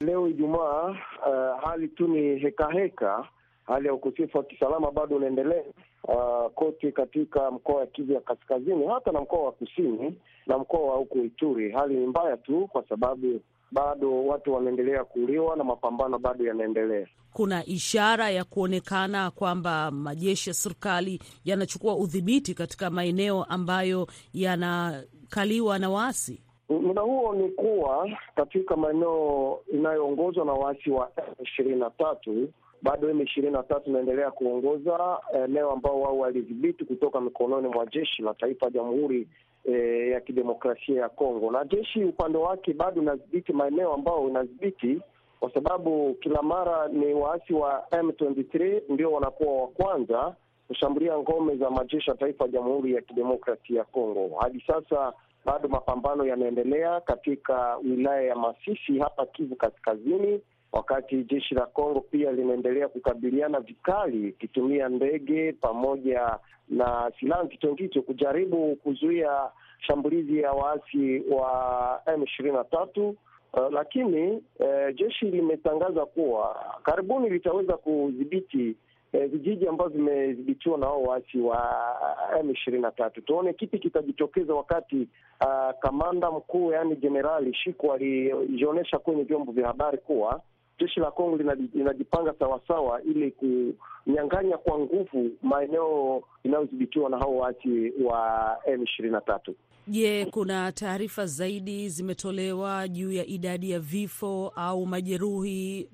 leo 0.00 0.28
Ijumaa. 0.28 0.84
Uh, 0.90 1.64
hali 1.64 1.88
tu 1.88 2.08
ni 2.08 2.38
hekaheka, 2.38 3.28
hali 3.64 3.86
ya 3.86 3.94
ukosefu 3.94 4.38
wa 4.38 4.44
kisalama 4.44 4.90
bado 4.90 5.16
unaendelea 5.16 5.62
uh, 6.04 6.50
kote 6.54 6.92
katika 6.92 7.50
mkoa 7.50 7.74
wa 7.80 7.86
Kivu 7.86 8.12
ya 8.12 8.20
kaskazini, 8.20 8.86
hata 8.86 9.12
na 9.12 9.20
mkoa 9.20 9.44
wa 9.44 9.52
kusini 9.52 10.18
na 10.46 10.58
mkoa 10.58 10.80
wa 10.90 10.96
huko 10.96 11.18
Ituri. 11.18 11.72
Hali 11.72 11.94
ni 11.94 12.06
mbaya 12.06 12.36
tu 12.36 12.68
kwa 12.72 12.84
sababu 12.88 13.40
bado 13.72 14.26
watu 14.26 14.52
wanaendelea 14.54 15.04
kuuliwa 15.04 15.56
na 15.56 15.64
mapambano 15.64 16.18
bado 16.18 16.44
yanaendelea. 16.46 17.06
Kuna 17.32 17.66
ishara 17.66 18.30
ya 18.30 18.44
kuonekana 18.44 19.30
kwamba 19.30 19.90
majeshi 19.90 20.50
ya 20.50 20.54
serikali 20.54 21.20
yanachukua 21.44 21.96
udhibiti 21.96 22.54
katika 22.54 22.90
maeneo 22.90 23.44
ambayo 23.44 24.06
yanakaliwa 24.34 25.78
na 25.78 25.90
waasi. 25.90 26.42
Muda 26.68 27.00
huo 27.02 27.34
ni 27.34 27.48
kuwa 27.48 28.08
katika 28.36 28.76
maeneo 28.76 29.58
inayoongozwa 29.72 30.44
na 30.44 30.52
waasi 30.52 30.90
wa 30.90 31.10
M 31.16 31.34
ishirini 31.44 31.76
na 31.80 31.90
tatu 31.90 32.48
bado 32.82 33.10
M 33.10 33.20
ishirini 33.20 33.52
na 33.52 33.62
tatu 33.62 33.90
inaendelea 33.90 34.30
kuongoza 34.30 35.18
eneo 35.44 35.70
ambao 35.70 36.00
wao 36.00 36.18
walidhibiti 36.18 36.84
kutoka 36.84 37.20
mikononi 37.20 37.68
mwa 37.68 37.86
jeshi 37.86 38.22
la 38.22 38.34
taifa 38.34 38.66
ya 38.66 38.72
Jamhuri 38.72 39.28
E, 39.64 40.08
ya 40.10 40.20
kidemokrasia 40.20 41.00
ya 41.00 41.08
Kongo 41.08 41.50
na 41.50 41.64
jeshi 41.64 42.04
upande 42.04 42.38
wake 42.38 42.72
bado 42.72 43.02
inadhibiti 43.02 43.52
maeneo 43.52 43.92
ambayo 43.94 44.28
inadhibiti, 44.28 45.00
kwa 45.40 45.54
sababu 45.54 46.14
kila 46.20 46.42
mara 46.42 46.88
ni 46.88 47.14
waasi 47.14 47.52
wa 47.54 47.84
M23 47.92 48.80
ndio 48.88 49.12
wanakuwa 49.12 49.62
wa 49.62 49.68
kwanza 49.68 50.34
kushambulia 50.68 51.18
ngome 51.18 51.56
za 51.56 51.70
majeshi 51.70 52.10
ya 52.10 52.16
taifa 52.16 52.44
ya 52.44 52.50
Jamhuri 52.50 52.94
ya 52.94 53.00
kidemokrasia 53.02 53.78
ya 53.78 53.84
Kongo. 53.84 54.36
Hadi 54.40 54.64
sasa 54.66 55.12
bado 55.44 55.68
mapambano 55.68 56.24
yanaendelea 56.26 57.00
katika 57.00 57.76
wilaya 57.76 58.22
ya 58.22 58.36
Masisi 58.36 58.98
hapa 58.98 59.26
Kivu 59.26 59.56
Kaskazini, 59.56 60.40
wakati 60.72 61.24
jeshi 61.24 61.54
la 61.54 61.66
Kongo 61.66 62.00
pia 62.00 62.32
linaendelea 62.32 62.88
kukabiliana 62.88 63.60
vikali 63.60 64.28
ikitumia 64.28 64.88
ndege 64.88 65.52
pamoja 65.52 66.38
na 66.68 67.12
silaha 67.20 67.42
nzito 67.42 67.72
nzito 67.72 68.02
kujaribu 68.02 68.76
kuzuia 68.76 69.50
shambulizi 69.86 70.38
ya 70.40 70.52
waasi 70.52 71.22
wa 71.30 72.02
M 72.06 72.22
ishirini 72.22 72.56
na 72.56 72.64
tatu. 72.64 73.16
Uh, 73.52 73.72
lakini 73.72 74.30
uh, 74.58 74.94
jeshi 74.94 75.24
limetangaza 75.24 76.06
kuwa 76.06 76.64
karibuni 76.82 77.30
litaweza 77.30 77.76
kudhibiti 77.76 78.76
vijiji 79.12 79.64
uh, 79.64 79.70
ambavyo 79.70 79.96
vimedhibitiwa 79.98 80.78
na 80.78 80.86
hao 80.86 81.02
waasi 81.02 81.38
wa 81.38 81.96
M 82.40 82.50
ishirini 82.50 82.82
na 82.82 82.90
tatu. 82.90 83.20
Tuone 83.22 83.52
kipi 83.52 83.78
kitajitokeza 83.78 84.54
wakati 84.54 85.08
uh, 85.40 85.78
kamanda 85.80 86.30
mkuu 86.30 86.72
yaani 86.72 86.96
Jenerali 86.96 87.54
Shiko 87.54 87.92
alijionyesha 87.92 88.98
kwenye 88.98 89.22
vyombo 89.22 89.52
vya 89.52 89.66
habari 89.66 89.98
kuwa 89.98 90.40
jeshi 90.80 91.00
la 91.00 91.10
Kongo 91.10 91.36
linajipanga 91.74 92.34
sawasawa 92.38 93.02
ili 93.02 93.30
kunyang'anya 93.30 94.58
kwa 94.58 94.78
nguvu 94.78 95.30
maeneo 95.42 96.22
inayodhibitiwa 96.44 97.10
na 97.10 97.18
hao 97.18 97.36
waasi 97.36 97.92
wa 98.04 98.56
M 98.66 98.82
ishirini 98.82 99.12
na 99.14 99.20
tatu. 99.20 99.54
Je, 99.86 100.26
kuna 100.26 100.72
taarifa 100.72 101.26
zaidi 101.26 101.88
zimetolewa 101.88 102.88
juu 102.88 103.12
ya 103.12 103.26
idadi 103.26 103.70
ya 103.70 103.80
vifo 103.80 104.52
au 104.56 104.86
majeruhi 104.86 105.88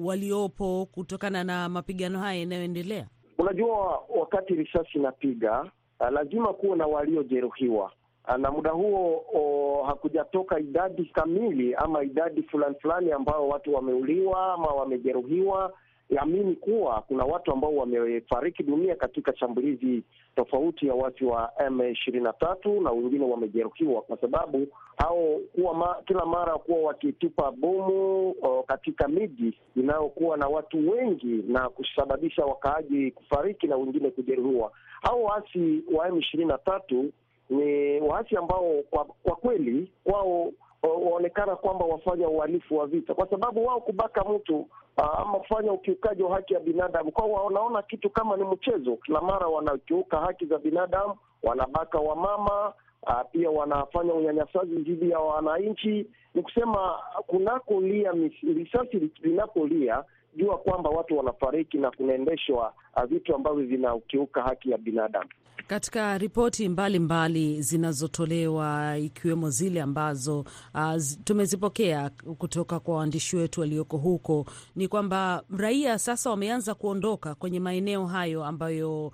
waliopo 0.00 0.86
kutokana 0.92 1.44
na 1.44 1.68
mapigano 1.68 2.18
haya 2.18 2.40
yanayoendelea? 2.40 3.06
Unajua, 3.38 4.02
wakati 4.20 4.54
risasi 4.54 4.98
inapiga 4.98 5.70
lazima 6.10 6.52
kuwe 6.52 6.76
na 6.76 6.86
waliojeruhiwa 6.86 7.92
na 8.38 8.50
muda 8.50 8.70
huo 8.70 9.24
o, 9.34 9.82
hakujatoka 9.86 10.58
idadi 10.60 11.04
kamili 11.04 11.74
ama 11.74 12.02
idadi 12.02 12.42
fulani 12.42 12.74
fulani 12.82 13.12
ambao 13.12 13.48
watu 13.48 13.74
wameuliwa 13.74 14.54
ama 14.54 14.66
wamejeruhiwa. 14.66 15.72
Amini 16.18 16.54
kuwa 16.56 17.00
kuna 17.08 17.24
watu 17.24 17.52
ambao 17.52 17.76
wamefariki 17.76 18.62
dunia 18.62 18.96
katika 18.96 19.36
shambulizi 19.36 20.02
tofauti 20.36 20.86
ya 20.86 20.94
watu 20.94 21.28
wa 21.28 21.52
M 21.66 21.80
ishirini 21.92 22.24
na 22.24 22.32
tatu 22.32 22.80
na 22.80 22.90
wengine 22.90 23.24
wamejeruhiwa, 23.24 24.02
kwa 24.02 24.16
sababu 24.16 24.66
hao 24.96 25.38
kuwa 25.54 25.74
ma, 25.74 25.96
kila 26.06 26.26
mara 26.26 26.58
kuwa 26.58 26.78
wakitupa 26.78 27.50
bomu 27.50 28.34
katika 28.66 29.08
miji 29.08 29.58
inayokuwa 29.76 30.36
na 30.36 30.46
watu 30.48 30.90
wengi 30.90 31.42
na 31.48 31.68
kusababisha 31.68 32.44
wakaaji 32.44 33.10
kufariki 33.10 33.66
na 33.66 33.76
wengine 33.76 34.10
kujeruhiwa. 34.10 34.72
Hao 35.02 35.22
waasi 35.22 35.82
wa 35.94 36.08
M 36.08 36.18
ishirini 36.18 36.48
na 36.48 36.58
tatu 36.58 37.12
ni 37.50 38.00
waasi 38.00 38.36
ambao 38.36 38.82
kwa, 38.90 39.04
kwa 39.04 39.36
kweli 39.36 39.90
kwao 40.04 40.52
waonekana 40.82 41.56
kwamba 41.56 41.84
wafanya 41.84 42.28
uhalifu 42.28 42.76
wa 42.78 42.86
vita, 42.86 43.14
kwa 43.14 43.30
sababu 43.30 43.66
wao 43.66 43.80
kubaka 43.80 44.24
mtu 44.24 44.66
ama 44.96 45.38
kufanya 45.38 45.72
ukiukaji 45.72 46.22
wa 46.22 46.34
haki 46.34 46.54
ya 46.54 46.60
binadamu 46.60 47.12
kwao 47.12 47.32
wanaona 47.32 47.82
kitu 47.82 48.10
kama 48.10 48.36
ni 48.36 48.44
mchezo. 48.44 48.96
Kila 48.96 49.20
mara 49.20 49.46
wanakiuka 49.46 50.18
haki 50.20 50.46
za 50.46 50.58
binadamu, 50.58 51.14
wanabaka 51.42 51.98
wamama, 51.98 52.72
pia 53.32 53.50
wanafanya 53.50 54.14
unyanyasaji 54.14 54.76
dhidi 54.76 55.10
ya 55.10 55.18
wananchi. 55.18 56.06
Ni 56.34 56.42
kusema 56.42 56.98
kunakolia 57.26 58.12
risasi 58.42 59.10
linapolia, 59.22 60.04
jua 60.36 60.58
kwamba 60.58 60.90
watu 60.90 61.16
wanafariki 61.18 61.78
na 61.78 61.90
kunaendeshwa 61.90 62.74
vitu 63.08 63.34
ambavyo 63.34 63.64
vinakiuka 63.66 64.42
haki 64.42 64.70
ya 64.70 64.78
binadamu. 64.78 65.28
Katika 65.66 66.18
ripoti 66.18 66.68
mbalimbali 66.68 67.62
zinazotolewa 67.62 68.98
ikiwemo 68.98 69.50
zile 69.50 69.82
ambazo 69.82 70.40
uh, 70.74 70.94
tumezipokea 71.24 72.10
kutoka 72.38 72.80
kwa 72.80 72.96
waandishi 72.96 73.36
wetu 73.36 73.60
walioko 73.60 73.96
huko, 73.96 74.46
ni 74.76 74.88
kwamba 74.88 75.42
raia 75.56 75.98
sasa 75.98 76.30
wameanza 76.30 76.74
kuondoka 76.74 77.34
kwenye 77.34 77.60
maeneo 77.60 78.06
hayo 78.06 78.44
ambayo 78.44 79.06
uh, 79.06 79.12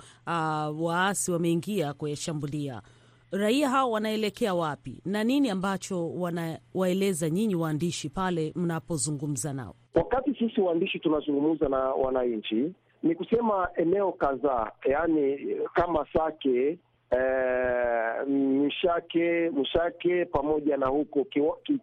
waasi 0.82 1.32
wameingia 1.32 1.92
kuyashambulia. 1.94 2.82
Raia 3.30 3.68
hao 3.68 3.90
wanaelekea 3.90 4.54
wapi 4.54 5.00
na 5.04 5.24
nini 5.24 5.50
ambacho 5.50 6.10
wanawaeleza 6.14 7.30
nyinyi 7.30 7.54
waandishi 7.54 8.08
pale 8.08 8.52
mnapozungumza 8.56 9.52
nao? 9.52 9.74
Wakati 9.94 10.34
sisi 10.34 10.60
waandishi 10.60 10.98
tunazungumza 10.98 11.68
na 11.68 11.78
wananchi 11.78 12.72
ni 13.02 13.14
kusema 13.14 13.68
eneo 13.76 14.12
kadhaa, 14.12 14.70
yaani 14.84 15.38
kama 15.74 16.06
Sake, 16.12 16.78
eh, 17.10 18.26
Mshake, 18.28 19.50
Mshake 19.50 20.24
pamoja 20.24 20.76
na 20.76 20.86
huko 20.86 21.26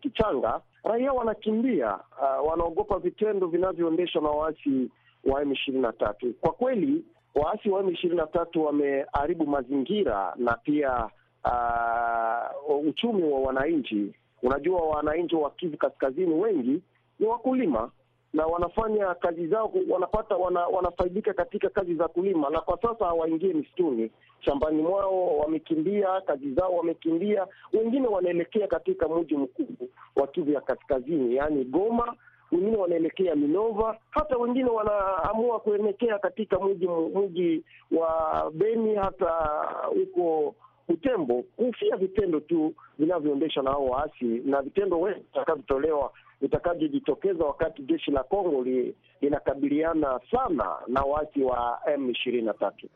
Kichanga, 0.02 0.62
raia 0.84 1.14
wanakimbia, 1.14 1.94
uh, 2.22 2.48
wanaogopa 2.50 3.00
vitendo 3.00 3.48
vinavyoendeshwa 3.48 4.22
na 4.22 4.30
waasi 4.30 4.90
wa 5.26 5.42
M 5.42 5.52
ishirini 5.54 5.84
na 5.84 5.94
tatu. 5.94 6.34
Kwa 6.42 6.52
kweli 6.54 7.06
waasi 7.36 7.70
wa 7.70 7.80
M 7.80 7.90
ishirini 7.90 8.18
na 8.20 8.28
tatu 8.28 8.66
wameharibu 8.66 9.48
mazingira 9.48 10.34
na 10.36 10.54
pia 10.64 11.10
uh, 11.46 12.88
uchumi 12.88 13.24
wa 13.24 13.40
wananchi. 13.40 14.14
Unajua, 14.44 14.82
wananchi 14.82 15.36
wa 15.36 15.52
Kivu 15.52 15.78
Kaskazini 15.78 16.34
wengi 16.34 16.82
ni 17.20 17.26
wakulima 17.28 17.92
na 18.34 18.46
wanafanya 18.46 19.16
kazi 19.16 19.48
zao, 19.48 19.74
wanapata 19.90 20.36
wana, 20.36 20.68
wanafaidika 20.68 21.34
katika 21.34 21.70
kazi 21.70 21.96
za 21.96 22.08
kulima, 22.08 22.50
na 22.50 22.62
kwa 22.62 22.82
sasa 22.82 23.06
hawaingie 23.06 23.54
msituni. 23.54 24.12
Shambani 24.40 24.82
mwao 24.82 25.38
wamekimbia, 25.38 26.22
kazi 26.22 26.54
zao 26.54 26.76
wamekimbia. 26.76 27.48
Wengine 27.74 28.08
wanaelekea 28.08 28.68
katika 28.68 29.08
mji 29.10 29.36
mkuu 29.38 29.68
wa 30.16 30.28
Kivu 30.28 30.52
ya 30.52 30.62
Kaskazini, 30.62 31.36
yaani 31.36 31.64
Goma, 31.66 32.16
wengine 32.52 32.78
wanaelekea 32.78 33.36
Minova, 33.36 33.98
hata 34.10 34.38
wengine 34.38 34.70
wanaamua 34.70 35.60
kuelekea 35.60 36.20
katika 36.20 36.60
mji 36.60 36.88
mji 37.16 37.64
wa 37.92 38.52
Beni, 38.56 38.96
hata 38.96 39.32
huko 39.90 40.56
Butembo, 40.88 41.44
kufia 41.56 41.96
vitendo 41.98 42.40
tu 42.40 42.74
vinavyoendeshwa 43.00 43.64
na 43.64 43.72
hao 43.72 43.86
waasi 43.86 44.26
na 44.26 44.62
vitendo 44.62 45.00
wengi 45.00 45.20
vitakavyotolewa 45.20 46.12
vitakavyojitokeza 46.42 47.46
wakati 47.46 47.82
jeshi 47.82 48.12
la 48.12 48.24
Kongo 48.24 48.64
li, 48.64 48.96
linakabiliana 49.22 50.20
sana 50.32 50.76
na 50.88 51.02
waasi 51.02 51.42
wa 51.44 51.80
M 51.94 52.10
ishirini 52.10 52.46
na 52.46 52.54
tatu. 52.54 52.88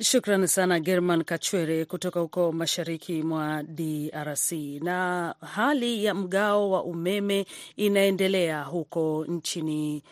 Shukrani 0.00 0.48
sana 0.48 0.80
German 0.80 1.24
Kachwere 1.24 1.84
kutoka 1.84 2.20
huko 2.20 2.52
mashariki 2.52 3.22
mwa 3.22 3.62
DRC. 3.62 4.52
Na 4.82 5.34
hali 5.54 6.04
ya 6.04 6.14
mgao 6.14 6.70
wa 6.70 6.84
umeme 6.84 7.46
inaendelea 7.76 8.62
huko 8.62 9.24
nchini 9.28 10.02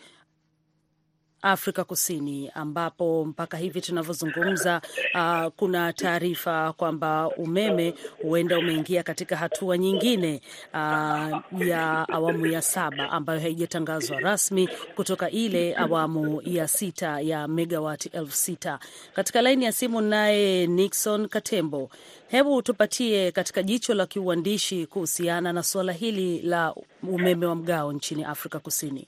Afrika 1.41 1.83
Kusini 1.83 2.49
ambapo 2.53 3.25
mpaka 3.25 3.57
hivi 3.57 3.81
tunavyozungumza, 3.81 4.81
uh, 5.15 5.45
kuna 5.55 5.93
taarifa 5.93 6.73
kwamba 6.73 7.29
umeme 7.37 7.93
huenda 8.21 8.59
umeingia 8.59 9.03
katika 9.03 9.35
hatua 9.37 9.77
nyingine 9.77 10.41
uh, 10.73 11.67
ya 11.67 12.05
awamu 12.09 12.45
ya 12.45 12.61
saba 12.61 13.09
ambayo 13.11 13.39
haijatangazwa 13.39 14.19
rasmi 14.19 14.69
kutoka 14.95 15.29
ile 15.29 15.75
awamu 15.75 16.41
ya 16.45 16.67
sita 16.67 17.19
ya 17.21 17.47
megawati 17.47 18.09
elfu 18.13 18.35
sita. 18.35 18.79
Katika 19.13 19.41
laini 19.41 19.65
ya 19.65 19.71
simu 19.71 20.01
naye 20.01 20.67
Nixon 20.67 21.27
Katembo, 21.27 21.89
hebu 22.27 22.61
tupatie 22.61 23.31
katika 23.31 23.63
jicho 23.63 23.93
la 23.93 24.05
kiuandishi 24.05 24.85
kuhusiana 24.85 25.53
na 25.53 25.63
suala 25.63 25.93
hili 25.93 26.41
la 26.41 26.75
umeme 27.03 27.45
wa 27.45 27.55
mgao 27.55 27.93
nchini 27.93 28.23
Afrika 28.23 28.59
Kusini. 28.59 29.07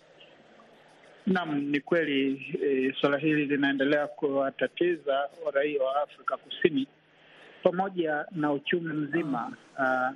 Naam, 1.25 1.55
ni 1.71 1.79
kweli 1.79 2.45
e, 2.63 2.93
suala 3.01 3.17
hili 3.17 3.45
linaendelea 3.45 4.07
kuwatatiza 4.07 5.29
raia 5.53 5.83
wa 5.83 6.01
Afrika 6.03 6.37
Kusini 6.37 6.87
pamoja 7.63 8.25
na 8.31 8.51
uchumi 8.51 8.93
mzima 8.93 9.53
uh, 9.79 10.15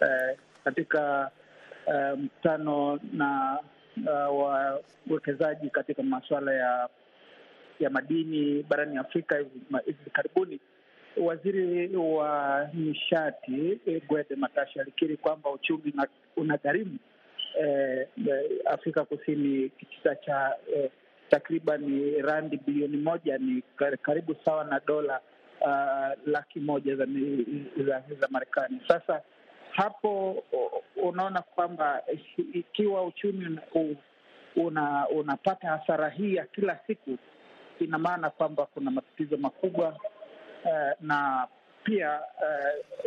uh, 0.00 0.38
katika 0.64 1.30
uh, 1.86 2.18
mkutano 2.18 3.00
na 3.12 3.58
uh, 3.96 4.38
wawekezaji 5.08 5.70
katika 5.70 6.02
masuala 6.02 6.54
ya 6.54 6.88
ya 7.80 7.90
madini 7.90 8.62
barani 8.62 8.96
Afrika 8.96 9.36
hivi 9.86 10.10
karibuni, 10.12 10.60
waziri 11.16 11.96
wa 11.96 12.68
nishati 12.74 13.80
Gwede 14.08 14.36
Matashi 14.36 14.80
alikiri 14.80 15.16
kwamba 15.16 15.50
uchumi 15.50 15.94
unagharimu 16.36 16.98
Eh, 17.58 18.06
Afrika 18.66 19.04
Kusini 19.04 19.68
kitita 19.68 20.14
cha 20.16 20.54
eh, 20.74 20.90
takriban 21.30 21.82
randi 22.22 22.56
bilioni 22.56 22.96
moja 22.96 23.38
ni 23.38 23.62
karibu 24.02 24.36
sawa 24.44 24.64
na 24.64 24.80
dola 24.86 25.20
uh, 25.60 26.12
laki 26.26 26.60
moja 26.60 26.96
za, 26.96 27.06
za, 27.86 28.02
za 28.20 28.28
Marekani. 28.30 28.80
Sasa 28.88 29.22
hapo 29.70 30.44
unaona 30.96 31.42
kwamba 31.42 32.02
ikiwa 32.52 33.04
uchumi 33.04 33.58
una, 34.56 35.08
unapata 35.08 35.68
hasara 35.68 36.08
hii 36.08 36.34
ya 36.34 36.46
kila 36.46 36.78
siku, 36.86 37.18
ina 37.80 37.98
maana 37.98 38.30
kwamba 38.30 38.66
kuna 38.66 38.90
matatizo 38.90 39.36
makubwa 39.36 39.88
uh, 40.64 40.92
na 41.00 41.48
pia 41.84 42.20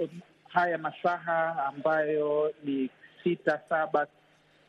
uh, 0.01 0.09
haya 0.49 0.77
masaha 0.77 1.65
ambayo 1.65 2.53
ni 2.63 2.89
sita 3.23 3.61
saba 3.69 4.07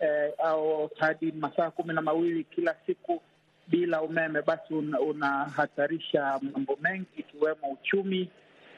Eh, 0.05 0.33
au 0.39 0.91
hadi 0.99 1.33
masaa 1.33 1.71
kumi 1.71 1.95
na 1.95 2.03
mawili 2.03 2.45
kila 2.45 2.75
siku 2.87 3.23
bila 3.69 4.03
umeme, 4.03 4.43
basi 4.43 4.75
unahatarisha 5.09 6.39
una 6.43 6.51
mambo 6.53 6.79
mengi 6.83 7.07
ikiwemo 7.17 7.69
uchumi 7.73 8.31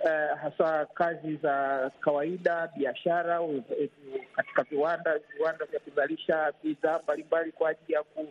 eh, 0.07 0.37
hasa 0.43 0.87
kazi 0.95 1.37
za 1.37 1.91
kawaida, 2.01 2.69
biashara 2.77 3.41
katika 4.37 4.63
viwanda 4.63 5.21
viwanda 5.37 5.65
vya 5.65 5.81
kuzalisha 5.81 6.53
bidhaa 6.63 7.01
mbalimbali 7.05 7.53
kwa 7.53 7.71
ajili 7.71 7.93
ya, 7.93 8.03
ku, 8.03 8.27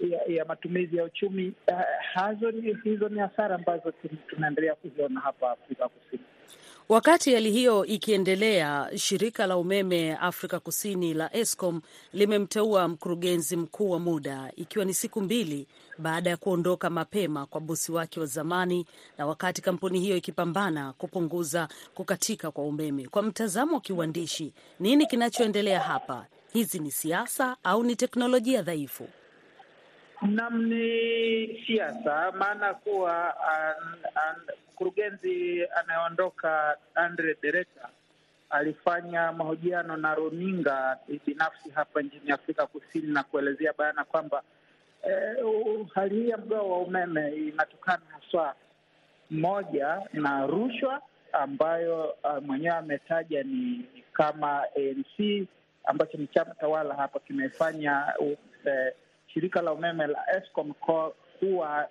ya, 0.00 0.20
ya 0.36 0.44
matumizi 0.44 0.96
ya 0.96 1.04
uchumi. 1.04 1.52
Uh, 1.68 1.80
hazo 2.14 2.50
hizo 2.84 3.08
ni 3.08 3.18
hasara 3.20 3.54
ambazo 3.54 3.92
tunaendelea 4.28 4.74
kuziona 4.74 5.20
hapa 5.20 5.50
Afrika 5.50 5.88
Kusini. 5.88 6.22
Wakati 6.88 7.34
hali 7.34 7.50
hiyo 7.52 7.84
ikiendelea, 7.86 8.90
shirika 8.98 9.46
la 9.46 9.56
umeme 9.56 10.14
Afrika 10.16 10.60
Kusini 10.60 11.14
la 11.14 11.36
Eskom 11.36 11.80
limemteua 12.12 12.88
mkurugenzi 12.88 13.56
mkuu 13.56 13.90
wa 13.90 13.98
muda, 13.98 14.52
ikiwa 14.56 14.84
ni 14.84 14.94
siku 14.94 15.20
mbili 15.20 15.66
baada 15.98 16.30
ya 16.30 16.36
kuondoka 16.36 16.90
mapema 16.90 17.46
kwa 17.46 17.60
bosi 17.60 17.92
wake 17.92 18.20
wa 18.20 18.26
zamani, 18.26 18.86
na 19.18 19.26
wakati 19.26 19.62
kampuni 19.62 20.00
hiyo 20.00 20.16
ikipambana 20.16 20.92
kupunguza 20.92 21.68
kukatika 21.94 22.50
kwa 22.50 22.64
umeme. 22.64 23.06
Kwa 23.08 23.22
mtazamo 23.22 23.74
wa 23.74 23.80
kiuandishi, 23.80 24.52
nini 24.80 25.06
kinachoendelea 25.06 25.80
hapa? 25.80 26.26
Hizi 26.52 26.78
ni 26.78 26.90
siasa 26.90 27.56
au 27.64 27.82
ni 27.82 27.96
teknolojia 27.96 28.62
dhaifu? 28.62 29.08
Nam, 30.22 30.66
ni 30.68 31.62
siasa, 31.66 32.32
maana 32.32 32.74
kuwa 32.74 33.34
mkurugenzi 34.72 35.64
anayeondoka 35.66 36.76
Andre 36.94 37.36
Dereka 37.42 37.88
alifanya 38.50 39.32
mahojiano 39.32 39.96
na 39.96 40.14
runinga 40.14 40.98
binafsi 41.26 41.70
hapa 41.70 42.02
nchini 42.02 42.30
Afrika 42.32 42.66
Kusini 42.66 43.12
na 43.12 43.22
kuelezea 43.22 43.72
bayana 43.78 44.04
kwamba 44.04 44.42
eh, 45.02 45.36
hali 45.94 46.14
hii 46.22 46.28
ya 46.28 46.36
mgao 46.38 46.70
wa 46.70 46.78
umeme 46.78 47.30
inatokana 47.36 48.02
haswa 48.08 48.54
moja 49.30 50.02
na 50.12 50.46
rushwa 50.46 51.02
ambayo 51.32 52.04
uh, 52.24 52.42
mwenyewe 52.44 52.76
ametaja 52.76 53.42
ni 53.42 53.84
kama 54.12 54.62
ANC 54.62 55.46
ambacho 55.84 56.18
ni 56.18 56.26
chama 56.26 56.54
tawala 56.54 56.94
hapa 56.94 57.18
kimefanya 57.20 58.12
uh, 58.18 58.32
shirika 59.34 59.62
la 59.62 59.72
umeme 59.72 60.06
la 60.06 60.24
Eskom 60.36 60.72
kuwa 61.38 61.88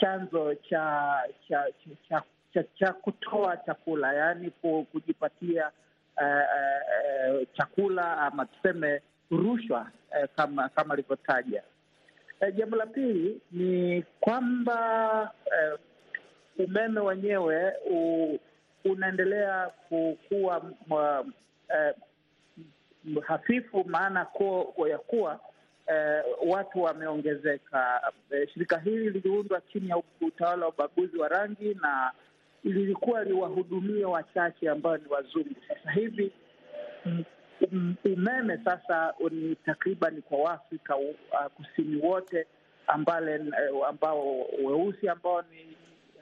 chanzo 0.00 0.54
cha 0.54 1.22
cha 1.48 1.64
cha, 2.08 2.22
cha, 2.54 2.64
cha 2.78 2.92
kutoa 2.92 3.56
chakula, 3.56 4.12
yaani 4.14 4.50
kujipatia 4.92 5.70
uh, 6.16 6.26
uh, 6.26 7.48
chakula 7.56 8.16
ama 8.18 8.46
tuseme 8.46 9.00
rushwa 9.30 9.80
uh, 10.10 10.28
kama 10.36 10.68
kama 10.68 10.94
alivyotaja. 10.94 11.62
Uh, 12.40 12.54
jambo 12.56 12.76
la 12.76 12.86
pili 12.86 13.40
ni 13.52 14.02
kwamba 14.20 15.32
uh, 15.46 15.80
umeme 16.64 17.00
wenyewe 17.00 17.72
unaendelea 18.84 19.70
kuwa 20.28 20.62
uh, 20.90 21.26
hafifu, 23.26 23.84
maana 23.88 24.26
ya 24.88 24.98
kuwa 24.98 25.40
Uh, 25.90 26.50
watu 26.50 26.82
wameongezeka. 26.82 28.12
Eh, 28.30 28.48
shirika 28.54 28.78
hili 28.78 29.10
liliundwa 29.10 29.60
chini 29.60 29.88
ya 29.88 30.02
utawala 30.20 30.66
wa 30.66 30.72
ubaguzi 30.72 31.16
wa 31.18 31.28
rangi 31.28 31.74
na 31.74 32.12
lilikuwa 32.64 33.24
liwahudumia 33.24 34.08
wachache 34.08 34.70
ambao 34.70 34.96
ni 34.96 35.08
wazungu. 35.08 35.54
Sasa 35.68 35.90
hivi 35.90 36.32
um, 37.72 37.94
umeme 38.04 38.58
sasa 38.64 39.14
ni 39.30 39.56
takriban 39.56 40.22
kwa 40.22 40.38
Waafrika 40.38 40.96
uh, 40.96 41.14
kusini 41.56 42.02
wote 42.02 42.46
ambale, 42.86 43.38
uh, 43.72 43.88
ambao 43.88 44.46
weusi 44.64 45.08
ambao 45.08 45.42
ni 45.42 45.76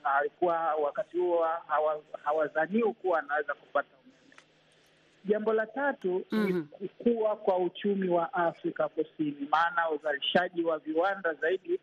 alikuwa 0.05 0.75
wakati 0.75 1.19
huo 1.19 1.47
hawazaniu 2.25 2.85
hawa 2.85 2.95
kuwa 2.95 3.19
anaweza 3.19 3.55
kupata 3.55 3.98
Jambo 5.29 5.53
la 5.53 5.67
tatu 5.67 6.25
mm 6.31 6.47
-hmm. 6.47 6.65
ni 6.81 6.89
kukua 6.89 7.37
kwa 7.37 7.59
uchumi 7.59 8.09
wa 8.09 8.33
Afrika 8.35 8.89
Kusini, 8.89 9.49
maana 9.51 9.91
uzalishaji 9.91 10.63
wa 10.63 10.79
viwanda 10.79 11.35
zaidi 11.35 11.81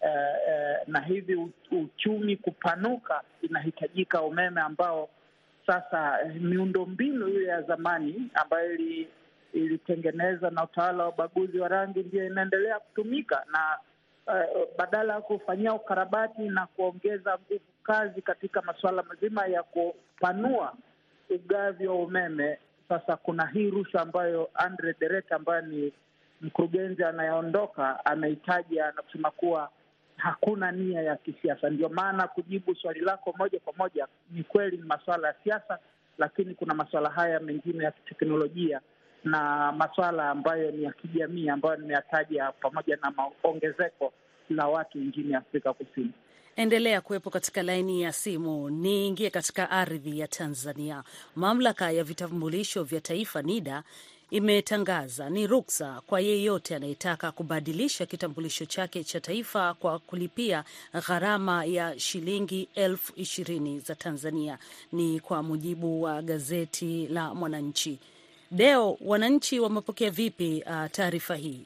Uh, 0.00 0.10
uh, 0.10 0.88
na 0.88 1.00
hivi 1.00 1.50
uchumi 1.70 2.36
kupanuka, 2.36 3.22
inahitajika 3.42 4.22
umeme 4.22 4.60
ambao 4.60 5.08
sasa 5.66 6.18
miundombinu 6.40 7.28
ile 7.28 7.46
ya 7.48 7.62
zamani 7.62 8.30
ambayo 8.34 8.78
ilitengeneza 9.52 10.50
na 10.50 10.64
utawala 10.64 11.02
wa 11.04 11.08
ubaguzi 11.08 11.58
wa 11.58 11.68
rangi 11.68 11.98
ndio 12.02 12.26
inaendelea 12.26 12.78
kutumika 12.78 13.44
na 13.52 13.78
uh, 14.26 14.64
badala 14.78 15.14
ya 15.14 15.20
kufanyia 15.20 15.74
ukarabati 15.74 16.42
na 16.42 16.66
kuongeza 16.66 17.38
nguvu 17.46 17.64
kazi 17.82 18.22
katika 18.22 18.62
masuala 18.62 19.02
mazima 19.02 19.46
ya 19.46 19.62
kupanua 19.62 20.74
ugavi 21.30 21.86
wa 21.86 21.94
umeme, 21.94 22.58
sasa 22.88 23.16
kuna 23.16 23.46
hii 23.46 23.70
rushwa 23.70 24.02
ambayo 24.02 24.50
Andre 24.54 24.94
Deret 25.00 25.32
ambaye 25.32 25.62
ni 25.66 25.92
mkurugenzi 26.40 27.04
anayeondoka 27.04 28.06
ameitaja 28.06 28.86
na 28.96 29.02
kusema 29.02 29.30
kuwa 29.30 29.70
hakuna 30.16 30.72
nia 30.72 31.02
ya 31.02 31.16
kisiasa. 31.16 31.70
Ndio 31.70 31.88
maana 31.88 32.28
kujibu 32.28 32.74
swali 32.74 33.00
lako 33.00 33.34
moja 33.38 33.60
kwa 33.60 33.72
moja, 33.78 34.06
ni 34.30 34.42
kweli 34.44 34.76
ni 34.76 34.82
masuala 34.82 35.28
ya 35.28 35.34
siasa, 35.44 35.78
lakini 36.18 36.54
kuna 36.54 36.74
masuala 36.74 37.10
haya 37.10 37.40
mengine 37.40 37.84
ya 37.84 37.90
kiteknolojia 37.90 38.80
na 39.24 39.72
masuala 39.72 40.30
ambayo 40.30 40.70
ni 40.70 40.82
ya 40.84 40.92
kijamii 40.92 41.48
ambayo 41.48 41.76
nimeyataja 41.76 42.52
pamoja 42.52 42.98
na 43.02 43.10
maongezeko 43.10 44.12
la 44.50 44.66
watu 44.66 44.98
nchini 44.98 45.34
Afrika 45.34 45.72
Kusini. 45.72 46.10
Endelea 46.56 47.00
kuwepo 47.00 47.30
katika 47.30 47.62
laini 47.62 48.02
ya 48.02 48.12
simu. 48.12 48.70
Niingie 48.70 49.30
katika 49.30 49.70
ardhi 49.70 50.18
ya 50.18 50.28
Tanzania. 50.28 51.02
Mamlaka 51.36 51.90
ya 51.90 52.04
vitambulisho 52.04 52.82
vya 52.82 53.00
taifa 53.00 53.42
NIDA 53.42 53.82
imetangaza 54.30 55.30
ni 55.30 55.46
ruksa 55.46 56.00
kwa 56.06 56.20
yeyote 56.20 56.76
anayetaka 56.76 57.32
kubadilisha 57.32 58.06
kitambulisho 58.06 58.64
chake 58.66 59.04
cha 59.04 59.20
taifa 59.20 59.74
kwa 59.74 59.98
kulipia 59.98 60.64
gharama 61.06 61.64
ya 61.64 61.98
shilingi 61.98 62.68
elfu 62.74 63.12
ishirini 63.16 63.80
za 63.80 63.94
Tanzania. 63.94 64.58
Ni 64.92 65.20
kwa 65.20 65.42
mujibu 65.42 66.02
wa 66.02 66.22
gazeti 66.22 67.06
la 67.06 67.34
Mwananchi. 67.34 67.98
Deo, 68.50 68.98
wananchi 69.00 69.60
wamepokea 69.60 70.10
vipi 70.10 70.62
uh, 70.66 70.90
taarifa 70.90 71.36
hii? 71.36 71.60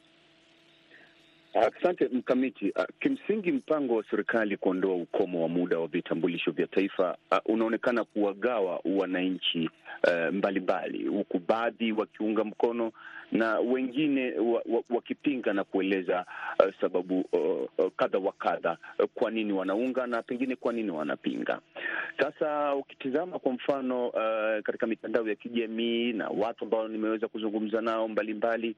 Asante 1.53 2.05
uh, 2.05 2.13
Mkamiti. 2.13 2.69
Uh, 2.75 2.83
kimsingi 2.99 3.51
mpango 3.51 3.95
wa 3.95 4.03
serikali 4.11 4.57
kuondoa 4.57 4.95
ukomo 4.95 5.41
wa 5.41 5.49
muda 5.49 5.79
wa 5.79 5.87
vitambulisho 5.87 6.51
vya 6.51 6.67
taifa 6.67 7.17
uh, 7.31 7.37
unaonekana 7.45 8.03
kuwagawa 8.03 8.81
wananchi 8.85 9.69
uh, 10.07 10.33
mbalimbali, 10.33 11.07
huku 11.07 11.39
baadhi 11.47 11.91
wakiunga 11.91 12.43
mkono 12.43 12.91
na 13.31 13.59
wengine 13.59 14.33
wakipinga 14.89 15.47
wa, 15.49 15.51
wa 15.51 15.53
na 15.53 15.63
kueleza 15.63 16.25
uh, 16.59 16.73
sababu 16.81 17.19
uh, 17.77 17.91
kadha 17.97 18.17
wa 18.19 18.31
kadha 18.31 18.77
uh, 18.99 19.05
kwa 19.13 19.31
nini 19.31 19.53
wanaunga 19.53 20.07
na 20.07 20.21
pengine 20.21 20.55
kwa 20.55 20.73
nini 20.73 20.91
wanapinga. 20.91 21.59
Sasa 22.19 22.75
ukitizama 22.75 23.39
kwa 23.39 23.51
mfano 23.53 24.07
uh, 24.07 24.63
katika 24.63 24.87
mitandao 24.87 25.27
ya 25.29 25.35
kijamii 25.35 26.13
na 26.13 26.29
watu 26.29 26.63
ambao 26.63 26.87
nimeweza 26.87 27.27
kuzungumza 27.27 27.81
nao 27.81 28.07
mbalimbali, 28.07 28.75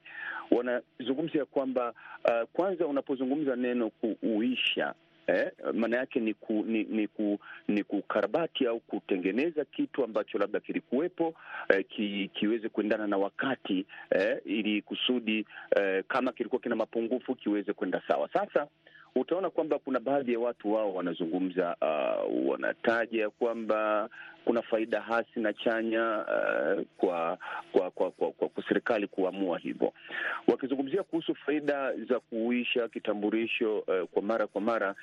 wanazungumzia 0.52 1.46
kwamba 1.46 1.94
uh, 2.26 2.50
kwanza 2.54 2.88
unapozungumza 2.88 3.56
neno 3.56 3.90
kuuisha 3.90 4.94
Eh, 5.28 5.52
maana 5.74 5.98
yake 5.98 6.20
ni, 6.20 6.34
ku, 6.34 6.64
ni, 6.68 6.84
ni, 6.84 7.08
ku, 7.08 7.40
ni 7.68 7.84
kukarabati 7.84 8.68
au 8.68 8.80
kutengeneza 8.80 9.66
kitu 9.66 10.04
ambacho 10.04 10.38
labda 10.38 10.60
kilikuwepo 10.60 11.34
eh, 11.70 11.86
ki, 11.90 12.30
kiweze 12.34 12.70
kuendana 12.70 13.08
na 13.08 13.18
wakati 13.18 13.86
eh, 14.10 14.38
ili 14.46 14.82
kusudi 14.82 15.46
eh, 15.76 16.04
kama 16.08 16.32
kilikuwa 16.32 16.62
kina 16.62 16.76
mapungufu 16.76 17.36
kiweze 17.36 17.74
kwenda 17.74 18.02
sawa. 18.08 18.30
Sasa 18.34 18.68
utaona 19.16 19.50
kwamba 19.50 19.80
kuna 19.80 20.00
baadhi 20.00 20.34
ya 20.34 20.40
watu 20.40 20.74
wao 20.74 20.94
wanazungumza 20.94 21.76
uh, 21.82 22.50
wanataja 22.50 23.30
kwamba 23.30 24.10
kuna 24.46 24.62
faida 24.62 25.02
hasi 25.02 25.40
na 25.40 25.54
chanya 25.54 26.26
uh, 26.28 26.84
kwa 26.98 27.38
kwa 27.72 27.92
kwa, 27.92 28.12
kwa, 28.12 28.32
kwa, 28.32 28.50
kwa 28.50 28.64
serikali 28.68 29.08
kuamua 29.08 29.58
hivyo. 29.60 29.94
Wakizungumzia 30.48 31.04
kuhusu 31.04 31.36
faida 31.36 31.94
za 32.10 32.20
kuuisha 32.20 32.88
kitambulisho 32.88 33.80
uh, 33.80 34.08
kwa 34.12 34.22
mara 34.22 34.48
kwa 34.48 34.62
mara, 34.62 34.96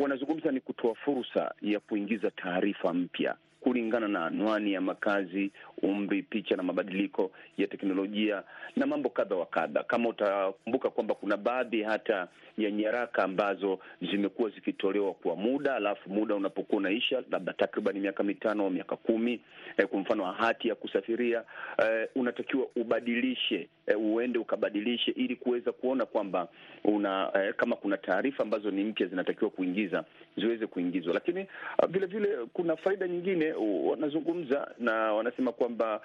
wanazungumza 0.00 0.52
ni 0.52 0.60
kutoa 0.60 0.94
fursa 0.94 1.54
ya 1.62 1.80
kuingiza 1.80 2.30
taarifa 2.30 2.92
mpya 2.94 3.34
kulingana 3.60 4.08
na 4.08 4.26
anwani 4.26 4.72
ya 4.72 4.80
makazi, 4.80 5.50
umri, 5.82 6.22
picha 6.22 6.56
na 6.56 6.62
mabadiliko 6.62 7.30
ya 7.58 7.66
teknolojia 7.66 8.42
na 8.76 8.86
mambo 8.86 9.08
kadha 9.08 9.36
wa 9.36 9.46
kadha. 9.46 9.82
Kama 9.82 10.08
utakumbuka 10.08 10.90
kwamba 10.90 11.14
kuna 11.14 11.36
baadhi 11.36 11.82
hata 11.82 12.28
ya 12.58 12.70
nyaraka 12.70 13.22
ambazo 13.24 13.78
zimekuwa 14.10 14.50
zikitolewa 14.50 15.14
kwa 15.14 15.36
muda, 15.36 15.74
alafu 15.76 16.10
muda 16.10 16.34
unapokuwa 16.34 16.78
unaisha, 16.78 17.22
labda 17.30 17.52
takriban 17.52 17.98
miaka 18.00 18.22
mitano 18.22 18.64
au 18.64 18.70
miaka 18.70 18.96
kumi, 18.96 19.40
eh, 19.76 19.86
kwa 19.86 20.00
mfano 20.00 20.24
hati 20.24 20.68
ya 20.68 20.74
kusafiria 20.74 21.42
eh, 21.78 22.08
unatakiwa 22.14 22.66
ubadilishe, 22.76 23.68
eh, 23.88 24.00
uende 24.00 24.38
ukabadilishe 24.38 25.10
ili 25.10 25.36
kuweza 25.36 25.72
kuona 25.72 26.06
kwamba 26.06 26.48
una 26.84 27.30
eh, 27.34 27.54
kama 27.56 27.76
kuna 27.76 27.96
taarifa 27.96 28.42
ambazo 28.42 28.70
ni 28.70 28.84
mpya 28.84 29.06
zinatakiwa 29.06 29.50
kuingiza 29.50 30.04
ziweze 30.36 30.66
kuingizwa. 30.66 31.14
Lakini 31.14 31.46
vile 31.88 32.06
uh, 32.06 32.12
vile 32.12 32.28
kuna 32.52 32.76
faida 32.76 33.08
nyingine 33.08 33.52
wanazungumza 33.90 34.70
na 34.78 34.92
wanasema 35.12 35.52
kwamba 35.52 36.00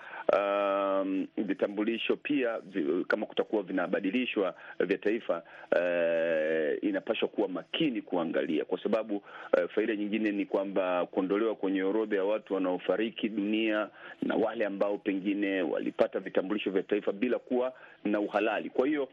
vitambulisho 1.37 2.13
um, 2.13 2.19
pia 2.23 2.59
vi, 2.59 3.05
kama 3.07 3.25
kutakuwa 3.25 3.63
vinabadilishwa 3.63 4.55
vya 4.79 4.97
taifa 4.97 5.43
uh, 5.71 6.83
inapaswa 6.83 7.27
kuwa 7.27 7.47
makini 7.47 8.01
kuangalia, 8.01 8.65
kwa 8.65 8.83
sababu 8.83 9.15
uh, 9.15 9.69
faida 9.75 9.95
nyingine 9.95 10.31
ni 10.31 10.45
kwamba 10.45 11.05
kuondolewa 11.05 11.55
kwenye 11.55 11.83
orodha 11.83 12.15
ya 12.17 12.23
watu 12.23 12.53
wanaofariki 12.53 13.29
dunia 13.29 13.89
na 14.21 14.35
wale 14.35 14.65
ambao 14.65 14.97
pengine 14.97 15.61
walipata 15.61 16.19
vitambulisho 16.19 16.71
vya 16.71 16.83
taifa 16.83 17.11
bila 17.11 17.39
kuwa 17.39 17.72
na 18.05 18.19
uhalali. 18.19 18.69
Kwa 18.69 18.87
hiyo 18.87 19.09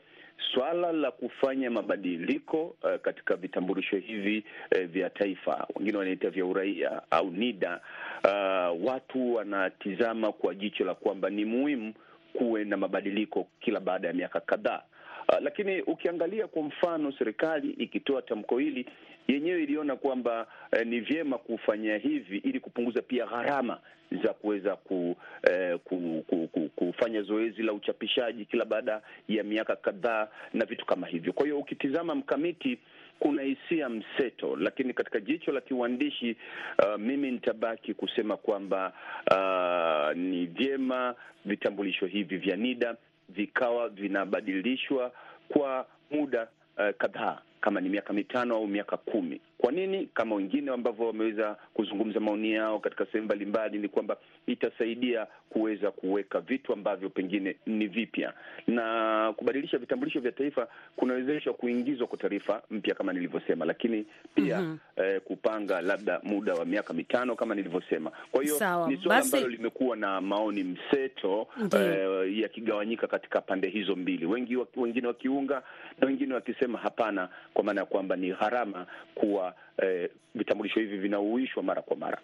swala 0.54 0.92
la 0.92 1.10
kufanya 1.10 1.70
mabadiliko 1.70 2.64
uh, 2.64 2.94
katika 3.02 3.36
vitambulisho 3.36 3.96
hivi 3.96 4.44
uh, 4.76 4.84
vya 4.84 5.10
taifa, 5.10 5.66
wengine 5.76 5.98
wanaita 5.98 6.30
vya 6.30 6.44
uraia 6.46 7.02
au 7.10 7.30
NIDA, 7.30 7.80
uh, 8.24 8.86
watu 8.86 9.34
wanatizama 9.34 10.32
kwa 10.32 10.54
jicho 10.54 10.84
la 10.84 10.94
kwamba 10.94 11.30
ni 11.30 11.44
muhimu 11.44 11.94
kuwe 12.32 12.64
na 12.64 12.76
mabadiliko 12.76 13.46
kila 13.60 13.80
baada 13.80 14.08
ya 14.08 14.14
miaka 14.14 14.40
kadhaa. 14.40 14.82
Uh, 15.28 15.38
lakini 15.42 15.82
ukiangalia 15.82 16.46
kwa 16.46 16.62
mfano 16.62 17.12
serikali 17.18 17.70
ikitoa 17.70 18.22
tamko 18.22 18.58
hili 18.58 18.86
yenyewe 19.32 19.62
iliona 19.62 19.96
kwamba 19.96 20.46
eh, 20.72 20.86
ni 20.86 21.00
vyema 21.00 21.38
kufanya 21.38 21.96
hivi 21.96 22.36
ili 22.36 22.60
kupunguza 22.60 23.02
pia 23.02 23.26
gharama 23.26 23.78
za 24.24 24.32
kuweza 24.32 24.76
ku, 24.76 25.16
eh, 25.50 25.78
ku, 25.84 26.24
ku, 26.26 26.48
ku, 26.48 26.68
kufanya 26.76 27.22
zoezi 27.22 27.62
la 27.62 27.72
uchapishaji 27.72 28.44
kila 28.44 28.64
baada 28.64 29.02
ya 29.28 29.44
miaka 29.44 29.76
kadhaa 29.76 30.28
na 30.54 30.64
vitu 30.64 30.86
kama 30.86 31.06
hivyo. 31.06 31.32
Kwa 31.32 31.44
hiyo 31.44 31.58
ukitizama 31.58 32.14
mkamiti 32.14 32.78
kuna 33.18 33.42
hisia 33.42 33.88
mseto, 33.88 34.56
lakini 34.56 34.94
katika 34.94 35.20
jicho 35.20 35.52
la 35.52 35.60
kiuandishi 35.60 36.36
uh, 36.78 37.00
mimi 37.00 37.30
nitabaki 37.30 37.94
kusema 37.94 38.36
kwamba 38.36 38.92
uh, 39.30 40.16
ni 40.16 40.46
vyema 40.46 41.14
vitambulisho 41.44 42.06
hivi 42.06 42.36
vya 42.36 42.56
NIDA 42.56 42.96
vikawa 43.28 43.88
vinabadilishwa 43.88 45.12
kwa 45.48 45.86
muda 46.10 46.48
uh, 46.78 46.90
kadhaa 46.98 47.38
kama 47.60 47.80
ni 47.80 47.88
miaka 47.88 48.12
mitano 48.12 48.54
au 48.56 48.66
miaka 48.66 48.96
kumi. 48.96 49.40
Kwa 49.58 49.72
nini? 49.72 50.06
Kama 50.14 50.34
wengine 50.36 50.70
ambavyo 50.70 51.06
wameweza 51.06 51.56
kuzungumza 51.74 52.20
maoni 52.20 52.52
yao 52.52 52.78
katika 52.78 53.06
sehemu 53.06 53.24
mbalimbali, 53.24 53.78
ni 53.78 53.88
kwamba 53.88 54.16
itasaidia 54.46 55.26
kuweza 55.50 55.90
kuweka 55.90 56.40
vitu 56.40 56.72
ambavyo 56.72 57.10
pengine 57.10 57.56
ni 57.66 57.86
vipya, 57.86 58.32
na 58.66 59.32
kubadilisha 59.36 59.78
vitambulisho 59.78 60.20
vya 60.20 60.32
taifa 60.32 60.68
kunawezesha 60.96 61.52
kuingizwa 61.52 62.06
kwa 62.06 62.18
taarifa 62.18 62.62
mpya 62.70 62.94
kama 62.94 63.12
nilivyosema, 63.12 63.64
lakini 63.64 64.06
pia 64.34 64.60
mm 64.60 64.78
-hmm. 64.96 65.04
eh, 65.04 65.20
kupanga 65.20 65.80
labda 65.80 66.20
muda 66.22 66.54
wa 66.54 66.64
miaka 66.64 66.94
mitano 66.94 67.36
kama 67.36 67.54
nilivyosema. 67.54 68.10
Kwa 68.32 68.42
hiyo 68.42 68.86
ni 68.88 68.96
suala 69.02 69.22
ambalo 69.22 69.48
limekuwa 69.48 69.96
na 69.96 70.20
maoni 70.20 70.64
mseto 70.64 71.46
eh, 71.76 72.38
yakigawanyika 72.38 73.06
katika 73.06 73.40
pande 73.40 73.68
hizo 73.68 73.96
mbili, 73.96 74.26
wengi 74.26 74.56
wengine 74.76 75.06
wakiunga 75.06 75.62
na 76.00 76.06
wengine 76.06 76.34
wakisema 76.34 76.78
hapana 76.78 77.28
kwa 77.54 77.64
maana 77.64 77.80
ya 77.80 77.86
kwamba 77.86 78.16
ni 78.16 78.32
gharama 78.32 78.86
kuwa 79.14 79.54
eh, 79.82 80.10
vitambulisho 80.34 80.80
hivi 80.80 80.98
vinauishwa 80.98 81.62
mara 81.62 81.82
kwa 81.82 81.96
mara. 81.96 82.18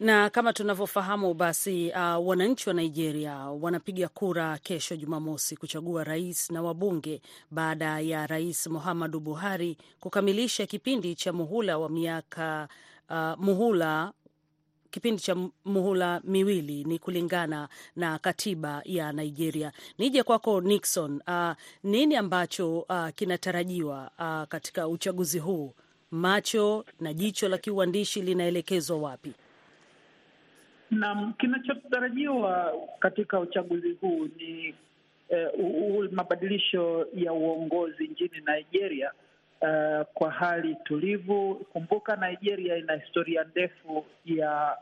Na 0.00 0.30
kama 0.30 0.52
tunavyofahamu 0.52 1.34
basi, 1.34 1.92
uh, 1.96 2.28
wananchi 2.28 2.68
wa 2.68 2.74
Nigeria 2.74 3.36
wanapiga 3.36 4.08
kura 4.08 4.58
kesho 4.58 4.96
Jumamosi 4.96 5.56
kuchagua 5.56 6.04
rais 6.04 6.50
na 6.50 6.62
wabunge 6.62 7.20
baada 7.50 8.00
ya 8.00 8.26
Rais 8.26 8.66
Muhammadu 8.66 9.20
Buhari 9.20 9.76
kukamilisha 10.00 10.66
kipindi 10.66 11.14
cha 11.14 11.32
muhula 11.32 11.78
wa 11.78 11.88
miaka 11.88 12.68
uh, 13.10 13.32
muhula 13.38 14.12
kipindi 14.90 15.22
cha 15.22 15.36
muhula 15.64 16.20
miwili 16.24 16.84
ni 16.84 16.98
kulingana 16.98 17.68
na 17.96 18.18
katiba 18.18 18.82
ya 18.84 19.12
Nigeria. 19.12 19.72
Nije 19.98 20.22
kwako 20.22 20.60
Nixon, 20.60 21.22
uh, 21.28 21.52
nini 21.84 22.16
ambacho 22.16 22.78
uh, 22.78 23.08
kinatarajiwa 23.14 24.10
uh, 24.18 24.48
katika 24.48 24.88
uchaguzi 24.88 25.38
huu? 25.38 25.74
Macho 26.10 26.84
na 27.00 27.12
jicho 27.14 27.48
la 27.48 27.58
kiuandishi 27.58 28.22
linaelekezwa 28.22 28.98
wapi? 28.98 29.32
Naam, 30.90 31.32
kinachotarajiwa 31.32 32.72
katika 33.00 33.40
uchaguzi 33.40 33.92
huu 33.92 34.28
ni 34.36 34.74
uh, 35.58 36.12
mabadilisho 36.12 37.06
ya 37.14 37.32
uongozi 37.32 38.08
nchini 38.08 38.40
Nigeria 38.46 39.12
uh, 39.62 40.06
kwa 40.14 40.30
hali 40.30 40.74
tulivu. 40.84 41.54
Kumbuka 41.54 42.16
Nigeria 42.16 42.76
ina 42.76 42.94
historia 42.96 43.44
ndefu 43.44 44.04
ya 44.24 44.76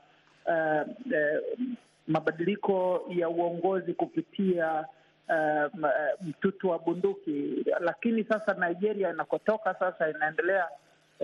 uh, 0.46 0.88
uh, 1.06 1.58
mabadiliko 2.06 3.06
ya 3.16 3.28
uongozi 3.28 3.94
kupitia 3.94 4.84
uh, 5.28 5.78
mtutu 6.22 6.68
wa 6.68 6.78
bunduki, 6.78 7.64
lakini 7.80 8.24
sasa 8.24 8.54
Nigeria 8.68 9.10
inakotoka 9.10 9.74
sasa 9.74 10.10
inaendelea 10.10 10.68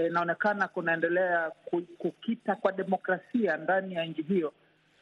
inaonekana 0.07 0.69
kunaendelea 0.69 1.51
kukita 1.99 2.55
kwa 2.57 2.73
demokrasia 2.73 3.57
ndani 3.57 3.95
ya 3.95 4.05
nchi 4.05 4.23
hiyo 4.23 4.53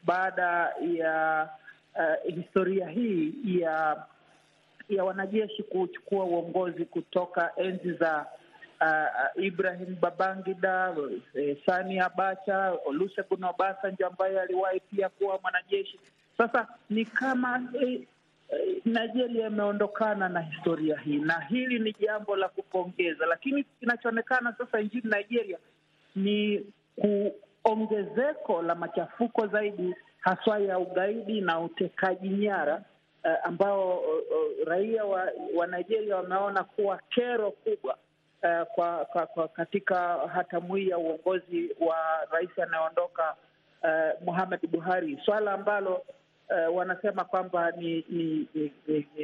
baada 0.03 0.73
ya 0.97 1.49
uh, 1.95 2.35
historia 2.35 2.87
hii 2.87 3.33
ya 3.45 4.03
ya 4.89 5.03
wanajeshi 5.03 5.63
kuchukua 5.63 6.25
uongozi 6.25 6.85
kutoka 6.85 7.51
enzi 7.55 7.93
za 7.93 8.25
uh, 8.83 9.43
Ibrahim 9.43 9.95
Babangida, 10.01 10.95
eh, 11.35 11.55
Sani 11.65 11.99
Abacha, 11.99 12.73
Olusegun 12.87 13.43
Obasanjo 13.43 14.07
ambaye 14.07 14.39
aliwahi 14.41 14.79
pia 14.79 15.09
kuwa 15.09 15.39
mwanajeshi. 15.41 15.99
Sasa 16.37 16.67
ni 16.89 17.05
kama 17.05 17.61
eh, 17.81 18.01
eh, 18.49 18.81
Nigeria 18.85 19.47
imeondokana 19.47 20.29
na 20.29 20.41
historia 20.41 20.97
hii, 20.97 21.17
na 21.19 21.39
hili 21.39 21.79
ni 21.79 21.95
jambo 21.99 22.35
la 22.35 22.49
kupongeza, 22.49 23.25
lakini 23.25 23.63
kinachoonekana 23.79 24.53
sasa 24.57 24.79
nchini 24.79 25.03
Nigeria 25.17 25.57
ni 26.15 26.65
kuongezeko 27.61 28.61
la 28.61 28.75
machafuko 28.75 29.47
zaidi, 29.47 29.95
haswa 30.19 30.59
ya 30.59 30.79
ugaidi 30.79 31.41
na 31.41 31.59
utekaji 31.59 32.29
nyara 32.29 32.81
uh, 33.25 33.45
ambao 33.47 33.97
uh, 33.99 34.67
raia 34.67 35.05
wa, 35.05 35.27
wa 35.55 35.67
Nigeria 35.67 36.15
wameona 36.15 36.63
kuwa 36.63 36.99
kero 37.09 37.51
kubwa 37.51 37.97
uh, 38.43 38.67
kwa, 38.75 39.05
kwa, 39.05 39.25
kwa 39.27 39.47
katika 39.47 39.97
hatamu 40.33 40.75
hii 40.75 40.89
ya 40.89 40.97
uongozi 40.97 41.69
wa 41.79 41.97
rais 42.31 42.59
anayeondoka 42.59 43.35
uh, 43.83 44.21
Muhammad 44.25 44.67
Buhari, 44.67 45.19
swala 45.25 45.51
ambalo 45.53 45.93
uh, 46.49 46.75
wanasema 46.77 47.23
kwamba 47.23 47.71
ni 47.71 48.05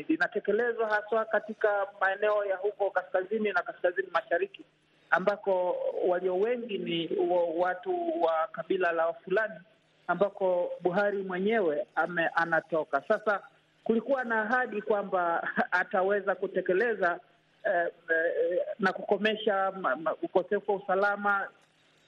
linatekelezwa 0.07 0.87
haswa 0.89 1.25
katika 1.25 1.87
maeneo 2.01 2.45
ya 2.45 2.57
huko 2.57 2.89
kaskazini 2.91 3.51
na 3.51 3.61
kaskazini 3.61 4.07
mashariki 4.13 4.65
ambako 5.09 5.75
walio 6.07 6.37
wengi 6.39 6.77
ni 6.77 7.09
watu 7.57 8.21
wa 8.21 8.47
kabila 8.51 8.91
la 8.91 9.05
Wafulani 9.07 9.59
ambako 10.07 10.71
Buhari 10.81 11.23
mwenyewe 11.23 11.85
ame, 11.95 12.27
anatoka. 12.27 13.01
Sasa 13.07 13.41
kulikuwa 13.83 14.23
na 14.23 14.41
ahadi 14.41 14.81
kwamba 14.81 15.47
ataweza 15.71 16.35
kutekeleza 16.35 17.19
eh, 17.65 17.87
eh, 18.09 18.59
na 18.79 18.93
kukomesha 18.93 19.73
ukosefu 20.21 20.71
wa 20.71 20.77
usalama. 20.77 21.47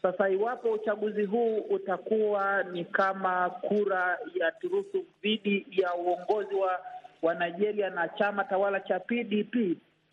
Sasa 0.02 0.30
iwapo 0.30 0.72
uchaguzi 0.72 1.26
huu 1.26 1.58
utakuwa 1.58 2.64
ni 2.64 2.86
kama 2.86 3.50
kura 3.50 4.20
ya 4.36 4.52
turufu 4.52 5.06
dhidi 5.24 5.68
ya 5.72 5.96
uongozi 5.96 6.56
wa, 6.56 6.80
wa 7.22 7.34
Nigeria 7.36 7.90
na 7.90 8.08
chama 8.08 8.44
tawala 8.44 8.80
cha 8.80 9.00
PDP 9.00 9.56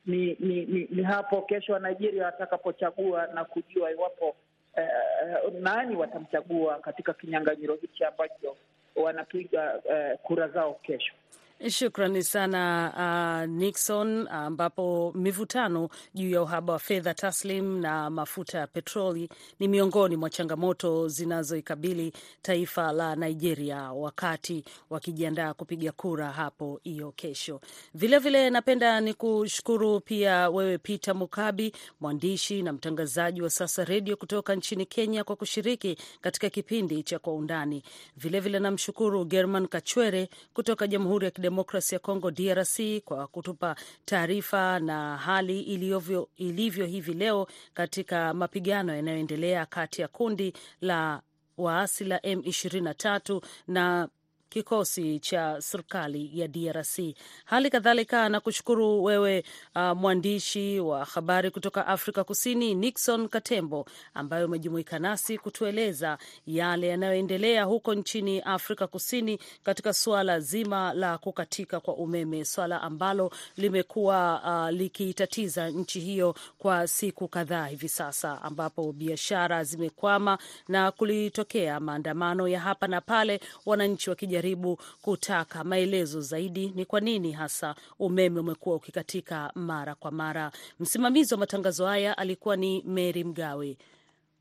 ni 0.06 0.36
ni, 0.40 0.66
ni, 0.66 0.88
ni 0.90 1.02
hapo 1.02 1.42
kesho 1.42 1.72
wa 1.72 1.78
Nigeria 1.80 2.24
watakapochagua 2.24 3.26
na 3.26 3.44
kujua 3.44 3.90
iwapo 3.90 4.36
eh, 4.76 4.88
nani 5.60 5.96
watamchagua 5.96 6.78
katika 6.78 7.12
kinyang'anyiro 7.14 7.74
hichi 7.74 8.04
ambacho 8.04 8.56
wanapiga 8.96 9.80
eh, 9.90 10.18
kura 10.22 10.48
zao 10.48 10.74
kesho. 10.82 11.12
Shukrani 11.66 12.22
sana 12.22 12.92
uh, 12.96 13.50
Nixon, 13.50 14.28
ambapo 14.28 15.12
mivutano 15.16 15.88
juu 16.14 16.30
ya 16.30 16.42
uhaba 16.42 16.72
wa 16.72 16.78
fedha 16.78 17.14
taslim 17.14 17.78
na 17.80 18.10
mafuta 18.10 18.58
ya 18.58 18.66
petroli 18.66 19.28
ni 19.60 19.68
miongoni 19.68 20.16
mwa 20.16 20.30
changamoto 20.30 21.08
zinazoikabili 21.08 22.12
taifa 22.42 22.92
la 22.92 23.16
Nigeria 23.16 23.92
wakati 23.92 24.64
wakijiandaa 24.90 25.54
kupiga 25.54 25.92
kura 25.92 26.30
hapo 26.30 26.80
hiyo 26.84 27.12
kesho. 27.16 27.60
Vilevile 27.94 28.38
vile 28.38 28.50
napenda 28.50 29.00
ni 29.00 29.14
kushukuru 29.14 30.00
pia 30.00 30.50
wewe 30.50 30.78
Peter 30.78 31.14
Mukabi, 31.14 31.72
mwandishi 32.00 32.62
na 32.62 32.72
mtangazaji 32.72 33.42
wa 33.42 33.50
Sasa 33.50 33.84
Redio 33.84 34.16
kutoka 34.16 34.54
nchini 34.54 34.86
Kenya, 34.86 35.24
kwa 35.24 35.36
kushiriki 35.36 35.98
katika 36.20 36.50
kipindi 36.50 37.02
cha 37.02 37.18
Kwa 37.18 37.34
Undani. 37.34 37.82
Vilevile 38.16 38.58
namshukuru 38.58 39.24
German 39.24 39.66
Kachwere 39.68 40.28
kutoka 40.54 40.86
Jamhuri 40.86 41.24
ya 41.24 41.30
Demokrasi 41.48 41.94
ya 41.94 41.98
Kongo 41.98 42.30
DRC 42.30 42.80
kwa 43.04 43.26
kutupa 43.26 43.76
taarifa 44.04 44.78
na 44.78 45.16
hali 45.16 45.60
ilivyo, 45.60 46.28
ilivyo 46.36 46.86
hivi 46.86 47.12
leo 47.12 47.46
katika 47.74 48.34
mapigano 48.34 48.94
yanayoendelea 48.96 49.66
kati 49.66 50.00
ya 50.02 50.08
kundi 50.08 50.52
la 50.80 51.22
waasi 51.58 52.04
la 52.04 52.18
M23 52.18 53.40
na 53.68 54.08
kikosi 54.50 55.18
cha 55.20 55.56
serikali 55.60 56.30
ya 56.40 56.48
DRC. 56.48 56.98
Hali 57.44 57.70
kadhalika 57.70 58.28
na 58.28 58.40
kushukuru 58.40 59.04
wewe 59.04 59.44
uh, 59.76 59.82
mwandishi 59.96 60.80
wa 60.80 61.04
habari 61.04 61.50
kutoka 61.50 61.86
Afrika 61.86 62.24
Kusini 62.24 62.74
Nixon 62.74 63.28
Katembo, 63.28 63.86
ambaye 64.14 64.44
umejumuika 64.44 64.98
nasi 64.98 65.38
kutueleza 65.38 66.18
yale 66.46 66.88
yanayoendelea 66.88 67.64
huko 67.64 67.94
nchini 67.94 68.40
Afrika 68.40 68.86
Kusini 68.86 69.38
katika 69.62 69.92
suala 69.92 70.40
zima 70.40 70.92
la 70.92 71.18
kukatika 71.18 71.80
kwa 71.80 71.94
umeme, 71.94 72.44
swala 72.44 72.82
ambalo 72.82 73.30
limekuwa 73.56 74.42
uh, 74.44 74.76
likitatiza 74.78 75.70
nchi 75.70 76.00
hiyo 76.00 76.34
kwa 76.58 76.86
siku 76.88 77.28
kadhaa 77.28 77.66
hivi 77.66 77.88
sasa, 77.88 78.42
ambapo 78.42 78.92
biashara 78.92 79.64
zimekwama 79.64 80.38
na 80.68 80.90
kulitokea 80.90 81.80
maandamano 81.80 82.48
ya 82.48 82.60
hapa 82.60 82.86
na 82.86 83.00
pale, 83.00 83.40
wananchi 83.66 84.10
wakija 84.10 84.37
jaribu 84.38 84.78
kutaka 85.02 85.64
maelezo 85.64 86.20
zaidi 86.20 86.72
ni 86.74 86.84
kwa 86.84 87.00
nini 87.00 87.32
hasa 87.32 87.74
umeme 87.98 88.40
umekuwa 88.40 88.76
ukikatika 88.76 89.50
mara 89.54 89.94
kwa 89.94 90.10
mara. 90.10 90.50
Msimamizi 90.80 91.34
wa 91.34 91.40
matangazo 91.40 91.86
haya 91.86 92.18
alikuwa 92.18 92.56
ni 92.56 92.82
Mary 92.86 93.24
Mgawe, 93.24 93.76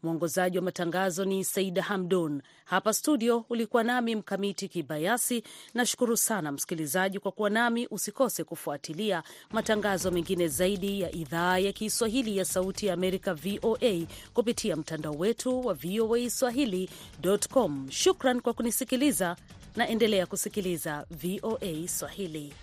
mwongozaji 0.04 0.58
wa 0.58 0.64
matangazo 0.64 1.26
ni 1.26 1.44
Saida 1.46 1.82
Hamdun. 1.84 2.42
Hapa 2.66 2.94
studio 2.94 3.46
ulikuwa 3.50 3.84
nami 3.84 4.16
Mkamiti 4.16 4.68
Kibayasi. 4.68 5.44
Nashukuru 5.74 6.18
sana 6.18 6.52
msikilizaji 6.52 7.20
kwa 7.20 7.32
kuwa 7.32 7.50
nami. 7.50 7.88
Usikose 7.92 8.44
kufuatilia 8.44 9.24
matangazo 9.52 10.12
mengine 10.12 10.48
zaidi 10.48 11.02
ya 11.02 11.12
idhaa 11.12 11.58
ya 11.58 11.72
Kiswahili 11.74 12.38
ya 12.38 12.46
Sauti 12.46 12.86
ya 12.86 12.94
Amerika, 12.94 13.34
VOA, 13.34 14.06
kupitia 14.34 14.76
mtandao 14.76 15.14
wetu 15.14 15.66
wa 15.66 15.74
VOA 15.74 16.30
Swahili.com. 16.30 17.88
Shukran 17.92 18.42
kwa 18.42 18.54
kunisikiliza 18.54 19.36
naendelea 19.78 20.26
kusikiliza 20.26 21.06
VOA 21.12 21.88
Swahili. 21.88 22.54